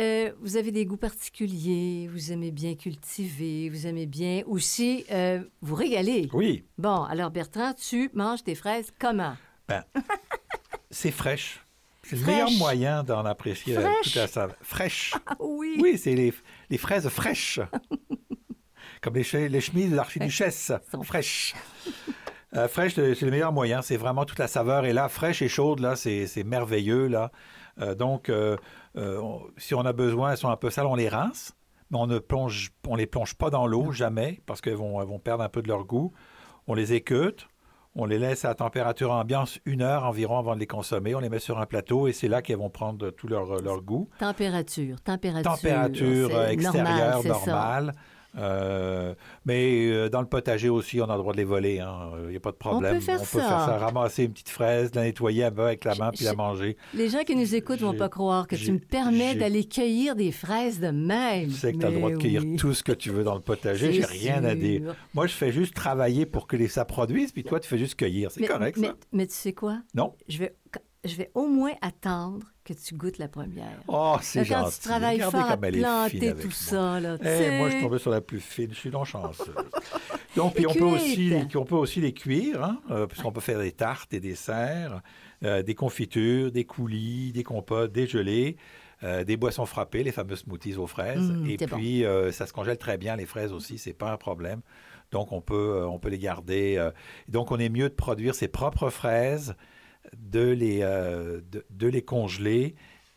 Euh, 0.00 0.32
vous 0.40 0.56
avez 0.56 0.72
des 0.72 0.86
goûts 0.86 0.96
particuliers, 0.96 2.08
vous 2.10 2.32
aimez 2.32 2.50
bien 2.50 2.74
cultiver, 2.74 3.68
vous 3.68 3.86
aimez 3.86 4.06
bien 4.06 4.42
aussi 4.46 5.04
euh, 5.10 5.42
vous 5.60 5.74
régaler. 5.74 6.28
Oui, 6.32 6.64
Bon, 6.78 7.02
alors 7.02 7.30
Bertrand, 7.30 7.74
tu 7.74 8.10
manges 8.14 8.42
tes 8.42 8.54
fraises 8.54 8.90
comment? 8.98 9.34
c'est 10.90 11.10
fraîche. 11.10 11.60
C'est 12.04 12.16
le 12.16 12.24
meilleur 12.26 12.50
moyen 12.52 13.04
d'en 13.04 13.24
apprécier 13.24 13.76
euh, 13.76 13.80
Fraîche. 13.82 14.02
toute 14.04 14.14
la 14.16 14.26
saveur. 14.26 14.56
Fraîche. 14.62 15.14
Ah 15.26 15.36
oui! 15.38 15.76
Oui, 15.80 15.98
c'est 15.98 16.14
les, 16.14 16.32
les 16.70 16.78
fraises 16.78 17.08
fraîches. 17.08 17.60
Comme 19.02 19.14
les, 19.14 19.22
che- 19.24 19.48
les 19.48 19.60
chemises 19.60 19.90
de 19.90 19.96
l'archiduchesse. 19.96 20.72
Fraîches. 21.02 21.54
Euh, 22.54 22.66
fraîche, 22.68 22.94
c'est 22.94 23.22
le 23.22 23.30
meilleur 23.30 23.52
moyen. 23.52 23.82
C'est 23.82 23.96
vraiment 23.96 24.24
toute 24.24 24.38
la 24.38 24.48
saveur. 24.48 24.84
Et 24.84 24.92
là, 24.92 25.08
fraîche 25.08 25.42
et 25.42 25.48
chaude, 25.48 25.80
là, 25.80 25.96
c'est 25.96 26.26
c'est 26.26 26.44
merveilleux. 26.44 27.06
Là. 27.08 27.30
Euh, 27.80 27.94
donc, 27.94 28.28
euh, 28.28 28.56
euh, 28.96 29.18
on- 29.20 29.42
si 29.56 29.74
on 29.74 29.80
a 29.80 29.92
besoin, 29.92 30.32
elles 30.32 30.36
sont 30.38 30.48
un 30.50 30.56
peu 30.56 30.70
sales, 30.70 30.86
on 30.86 30.94
les 30.94 31.08
rince. 31.08 31.54
Mais 31.90 31.98
on 31.98 32.06
ne 32.06 32.18
plonge, 32.18 32.70
on 32.88 32.94
les 32.96 33.06
plonge 33.06 33.34
pas 33.34 33.50
dans 33.50 33.66
l'eau, 33.66 33.92
jamais, 33.92 34.40
parce 34.46 34.60
qu'elles 34.62 34.76
vont, 34.76 35.00
elles 35.02 35.06
vont 35.08 35.18
perdre 35.18 35.44
un 35.44 35.48
peu 35.50 35.60
de 35.62 35.68
leur 35.68 35.84
goût. 35.84 36.12
On 36.66 36.74
les 36.74 36.92
écoute. 36.94 37.48
On 37.94 38.06
les 38.06 38.18
laisse 38.18 38.46
à 38.46 38.54
température 38.54 39.10
ambiante 39.12 39.58
une 39.66 39.82
heure 39.82 40.04
environ 40.04 40.38
avant 40.38 40.54
de 40.54 40.60
les 40.60 40.66
consommer. 40.66 41.14
On 41.14 41.20
les 41.20 41.28
met 41.28 41.38
sur 41.38 41.58
un 41.60 41.66
plateau 41.66 42.08
et 42.08 42.12
c'est 42.14 42.28
là 42.28 42.40
qu'elles 42.40 42.56
vont 42.56 42.70
prendre 42.70 43.10
tout 43.10 43.28
leur, 43.28 43.60
leur 43.60 43.82
goût. 43.82 44.08
Température, 44.18 44.98
température. 45.02 45.52
Température 45.52 46.30
euh, 46.34 46.48
extérieure 46.48 47.22
normale. 47.22 47.92
Euh, 48.38 49.14
mais 49.44 49.86
euh, 49.88 50.08
dans 50.08 50.20
le 50.20 50.26
potager 50.26 50.68
aussi, 50.68 51.00
on 51.00 51.04
a 51.04 51.12
le 51.14 51.18
droit 51.18 51.32
de 51.32 51.38
les 51.38 51.44
voler. 51.44 51.82
Il 52.24 52.30
n'y 52.30 52.36
a 52.36 52.40
pas 52.40 52.52
de 52.52 52.56
problème. 52.56 52.94
peut 52.94 53.00
faire 53.00 53.18
peut 53.18 53.24
ça. 53.24 53.40
faire 53.40 53.48
ça. 53.48 53.78
Ramasser 53.78 54.24
une 54.24 54.32
petite 54.32 54.48
fraise, 54.48 54.94
la 54.94 55.02
nettoyer 55.02 55.44
un 55.44 55.50
peu 55.50 55.62
avec 55.66 55.84
la 55.84 55.94
main, 55.94 56.10
Je- 56.12 56.16
puis 56.18 56.24
la 56.24 56.34
manger. 56.34 56.76
Les 56.94 57.08
gens 57.08 57.24
qui 57.24 57.36
nous 57.36 57.54
écoutent 57.54 57.80
vont 57.80 57.94
pas 57.94 58.08
croire 58.08 58.46
que 58.46 58.56
tu 58.56 58.72
me 58.72 58.78
permets 58.78 59.34
d'aller 59.34 59.64
cueillir 59.64 60.16
des 60.16 60.32
fraises 60.32 60.80
de 60.80 60.88
même. 60.88 61.48
Tu 61.48 61.54
sais 61.54 61.72
que 61.72 61.78
tu 61.78 61.86
as 61.86 61.90
le 61.90 61.96
droit 61.96 62.10
de 62.10 62.16
cueillir 62.16 62.42
oui. 62.42 62.56
tout 62.56 62.74
ce 62.74 62.82
que 62.82 62.92
tu 62.92 63.10
veux 63.10 63.24
dans 63.24 63.34
le 63.34 63.40
potager. 63.40 63.92
J'ai 63.92 64.04
rien 64.04 64.44
à 64.44 64.54
dire. 64.54 64.94
Moi, 65.14 65.26
je 65.26 65.34
fais 65.34 65.52
juste 65.52 65.74
travailler 65.74 66.26
pour 66.26 66.46
que 66.46 66.56
les, 66.56 66.68
ça 66.68 66.84
produise, 66.84 67.32
puis 67.32 67.44
toi, 67.44 67.60
tu 67.60 67.68
fais 67.68 67.78
juste 67.78 67.96
cueillir. 67.96 68.30
C'est 68.30 68.46
correct, 68.46 68.78
mais, 68.78 68.88
ça? 68.88 68.94
mais 69.12 69.26
tu 69.26 69.34
sais 69.34 69.52
quoi? 69.52 69.80
Non? 69.94 70.14
Je 70.28 70.38
vais, 70.38 70.54
je 71.04 71.16
vais 71.16 71.30
au 71.34 71.46
moins 71.46 71.72
attendre 71.82 72.51
que 72.64 72.72
tu 72.72 72.94
goûtes 72.94 73.18
la 73.18 73.28
première. 73.28 73.80
Oh, 73.88 74.16
c'est 74.20 74.40
Là, 74.40 74.44
quand 74.56 74.64
gentil. 74.64 74.80
tu 74.80 74.88
travailles 74.88 75.16
Regardez 75.22 75.38
fort 75.38 75.50
à 75.50 75.56
planter 75.56 76.34
tout 76.34 76.50
ça, 76.50 77.00
là, 77.00 77.18
tu 77.18 77.26
Eh, 77.26 77.58
moi, 77.58 77.68
je 77.68 77.74
suis 77.74 77.82
tombé 77.82 77.98
sur 77.98 78.10
la 78.10 78.20
plus 78.20 78.40
fine. 78.40 78.68
Je 78.70 78.78
suis 78.78 78.90
non 78.90 79.04
chanceux. 79.04 79.54
Donc, 80.36 80.54
puis 80.54 80.64
Et 80.64 80.66
on 80.66 80.72
peut, 80.74 80.84
aussi, 80.84 81.32
on 81.54 81.64
peut 81.64 81.74
aussi 81.74 82.00
les 82.00 82.14
cuire, 82.14 82.62
hein, 82.64 82.80
euh, 82.90 83.06
puisqu'on 83.06 83.32
peut 83.32 83.40
faire 83.40 83.58
des 83.58 83.72
tartes, 83.72 84.10
des 84.10 84.20
desserts, 84.20 85.02
euh, 85.44 85.62
des 85.62 85.74
confitures, 85.74 86.50
des 86.52 86.64
coulis, 86.64 87.32
des 87.32 87.42
compotes, 87.42 87.92
des 87.92 88.06
gelées, 88.06 88.56
euh, 89.02 89.24
des 89.24 89.36
boissons 89.36 89.66
frappées, 89.66 90.04
les 90.04 90.12
fameux 90.12 90.36
smoothies 90.36 90.76
aux 90.76 90.86
fraises. 90.86 91.20
Mm, 91.32 91.46
Et 91.50 91.56
bon. 91.58 91.76
puis, 91.76 92.04
euh, 92.04 92.30
ça 92.32 92.46
se 92.46 92.52
congèle 92.52 92.78
très 92.78 92.96
bien, 92.96 93.16
les 93.16 93.26
fraises 93.26 93.52
aussi, 93.52 93.76
c'est 93.76 93.92
pas 93.92 94.10
un 94.12 94.16
problème. 94.16 94.60
Donc, 95.10 95.32
on 95.32 95.40
peut, 95.42 95.54
euh, 95.80 95.86
on 95.86 95.98
peut 95.98 96.08
les 96.08 96.18
garder. 96.18 96.82
donc, 97.28 97.50
on 97.50 97.58
est 97.58 97.68
mieux 97.68 97.88
de 97.90 97.94
produire 97.94 98.34
ses 98.34 98.48
propres 98.48 98.88
fraises, 98.88 99.54
de 100.16 100.48
les, 100.50 100.80
euh, 100.82 101.40
de, 101.50 101.64
de 101.70 101.86
les 101.86 102.02
congeler 102.02 102.74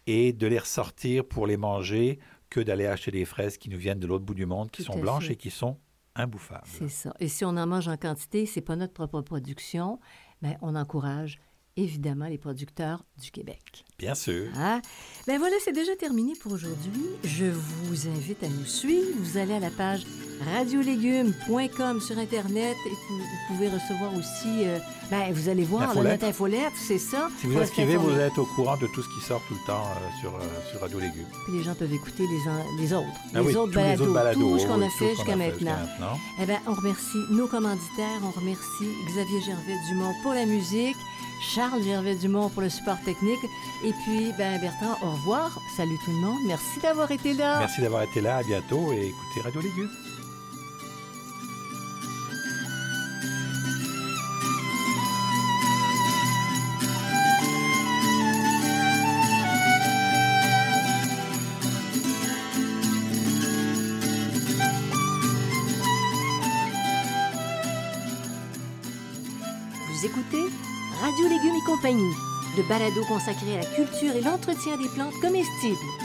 et 0.08 0.34
de 0.34 0.48
les 0.48 0.60
ressortir 0.60 1.26
pour 1.26 1.48
les 1.48 1.58
manger 1.58 2.19
que 2.50 2.60
d'aller 2.60 2.86
acheter 2.86 3.12
des 3.12 3.26
fraises 3.26 3.58
qui 3.58 3.69
nous 3.69 3.78
viennent 3.78 4.00
de 4.00 4.08
l'autre 4.08 4.24
bout 4.26 4.36
du 4.36 4.45
monde, 4.45 4.69
qui 4.71 4.84
Tout 4.84 4.93
sont 4.93 5.00
blanches 5.00 5.28
fait. 5.28 5.34
et 5.34 5.36
qui 5.36 5.50
sont 5.50 5.78
imbouffables. 6.15 6.62
C'est 6.65 6.89
ça. 6.89 7.13
Et 7.19 7.28
si 7.28 7.43
on 7.43 7.50
en 7.58 7.67
mange 7.67 7.88
en 7.88 7.98
quantité, 7.98 8.45
c'est 8.45 8.62
pas 8.62 8.76
notre 8.76 8.93
propre 8.93 9.21
production, 9.21 10.00
mais 10.41 10.58
on 10.62 10.76
encourage 10.76 11.39
évidemment 11.77 12.27
les 12.27 12.38
producteurs 12.38 13.03
du 13.21 13.31
Québec. 13.31 13.83
Bien 13.99 14.15
sûr. 14.15 14.47
Ah, 14.57 14.81
ben 15.27 15.38
voilà, 15.39 15.55
c'est 15.63 15.71
déjà 15.73 15.95
terminé 15.95 16.33
pour 16.41 16.51
aujourd'hui. 16.53 17.03
Je 17.23 17.45
vous 17.45 18.07
invite 18.07 18.43
à 18.43 18.47
nous 18.49 18.65
suivre. 18.65 19.07
Vous 19.19 19.38
allez 19.38 19.53
à 19.53 19.59
la 19.59 19.69
page 19.69 20.01
radiolégumes.com 20.53 22.01
sur 22.01 22.17
Internet 22.17 22.75
et 22.85 22.89
vous, 22.89 23.17
vous 23.17 23.23
pouvez 23.53 23.69
recevoir 23.69 24.13
aussi, 24.13 24.65
euh, 24.65 24.79
ben 25.09 25.31
vous 25.33 25.47
allez 25.49 25.63
voir 25.63 25.81
L'infolette. 25.81 26.11
notre 26.13 26.25
infolette, 26.25 26.73
c'est 26.75 26.97
ça? 26.97 27.29
Si 27.39 27.47
vous 27.47 27.57
inscrivez, 27.57 27.95
vous 27.95 28.11
êtes 28.11 28.38
au 28.38 28.45
courant 28.45 28.77
de 28.77 28.88
tout 28.88 29.01
ce 29.01 29.07
qui 29.09 29.25
sort 29.25 29.41
tout 29.47 29.53
le 29.53 29.65
temps 29.67 29.83
euh, 29.85 30.19
sur, 30.21 30.35
euh, 30.35 30.39
sur 30.71 30.81
Radio 30.81 30.99
Légumes. 30.99 31.27
Puis 31.45 31.57
les 31.57 31.63
gens 31.63 31.75
peuvent 31.75 31.93
écouter 31.93 32.23
les, 32.27 32.49
en- 32.49 32.77
les 32.77 32.93
autres, 32.93 33.07
Ah 33.33 33.39
les, 33.39 33.47
oui, 33.47 33.55
autres 33.55 33.71
tous 33.71 33.77
les 33.79 33.83
balados, 33.83 34.03
autres 34.03 34.13
balados, 34.13 34.51
tout 34.57 34.59
ce 34.59 34.67
qu'on 34.67 34.81
a 34.81 34.89
fait 34.89 35.15
jusqu'à 35.15 35.35
maintenant. 35.35 35.77
Eh 36.41 36.45
bien, 36.45 36.59
on 36.67 36.73
remercie 36.73 37.17
nos 37.31 37.47
commanditaires, 37.47 38.19
on 38.23 38.31
remercie 38.31 38.89
Xavier 39.07 39.41
Gervais-Dumont 39.41 40.13
pour 40.21 40.33
la 40.33 40.45
musique, 40.45 40.97
Charles 41.41 41.84
Gervais-Dumont 41.84 42.50
pour 42.50 42.62
le 42.62 42.69
support 42.69 43.00
technique, 43.06 43.43
et 43.84 43.91
puis, 44.04 44.32
ben 44.38 44.60
Bertrand, 44.60 44.98
au 45.04 45.12
revoir. 45.12 45.60
Salut 45.76 45.98
tout 46.04 46.12
le 46.12 46.17
monde. 46.17 46.39
Merci 46.48 46.80
d'avoir 46.82 47.12
été 47.12 47.34
là. 47.34 47.60
Merci 47.60 47.82
d'avoir 47.82 48.04
été 48.04 48.21
là. 48.21 48.38
À 48.38 48.43
bientôt 48.43 48.91
et 48.93 49.08
écoutez 49.08 49.41
Radio 49.43 49.62
Légumes. 49.62 49.89
Balado 72.67 73.04
consacré 73.06 73.56
à 73.56 73.62
la 73.62 73.65
culture 73.65 74.15
et 74.15 74.21
l'entretien 74.21 74.78
des 74.78 74.89
plantes 74.89 75.19
comestibles. 75.21 76.04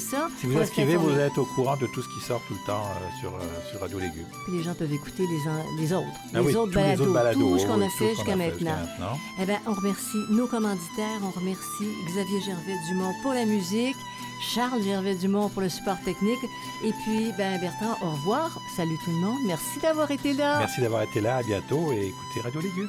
Ça. 0.00 0.28
Si 0.40 0.46
vous 0.46 0.58
inscrivez, 0.58 0.96
vous 0.96 1.10
êtes 1.18 1.38
au 1.38 1.44
courant 1.44 1.76
de 1.76 1.86
tout 1.94 2.02
ce 2.02 2.08
qui 2.08 2.20
sort 2.26 2.40
tout 2.48 2.54
le 2.54 2.66
temps 2.66 2.82
euh, 2.82 3.20
sur, 3.20 3.34
euh, 3.34 3.38
sur 3.70 3.80
Radio 3.80 3.98
Légumes. 4.00 4.26
Puis 4.46 4.56
les 4.56 4.62
gens 4.64 4.74
peuvent 4.74 4.92
écouter 4.92 5.24
les, 5.26 5.48
en- 5.48 5.76
les 5.80 5.92
autres, 5.92 6.06
Ah 6.34 6.38
les, 6.38 6.40
oui, 6.40 6.54
autres 6.56 6.70
les 6.70 6.74
balados, 6.74 7.02
autres 7.04 7.12
balados, 7.12 7.40
tout 7.40 7.58
ce 7.58 7.66
qu'on 7.66 7.80
a 7.80 7.88
fait 7.88 8.04
maintenant. 8.04 8.14
jusqu'à 8.16 8.36
maintenant. 8.36 9.18
Eh 9.40 9.46
bien, 9.46 9.60
on 9.66 9.72
remercie 9.74 10.18
nos 10.30 10.46
commanditaires, 10.48 11.20
on 11.22 11.30
remercie 11.38 11.88
Xavier 12.08 12.40
Gervais-Dumont 12.40 13.12
pour 13.22 13.32
la 13.34 13.44
musique, 13.44 13.96
Charles 14.54 14.82
Gervais-Dumont 14.82 15.48
pour 15.50 15.62
le 15.62 15.68
support 15.68 15.98
technique, 16.04 16.38
et 16.84 16.92
puis, 17.04 17.30
ben 17.36 17.60
Bertrand, 17.60 17.96
au 18.02 18.10
revoir. 18.12 18.58
Salut 18.76 18.96
tout 19.04 19.10
le 19.10 19.18
monde. 19.18 19.38
Merci 19.46 19.78
d'avoir 19.82 20.10
été 20.10 20.32
là. 20.32 20.58
Merci 20.60 20.80
d'avoir 20.80 21.02
été 21.02 21.20
là. 21.20 21.36
À 21.36 21.42
bientôt 21.42 21.92
et 21.92 22.06
écoutez 22.06 22.40
Radio 22.42 22.60
Légumes. 22.60 22.88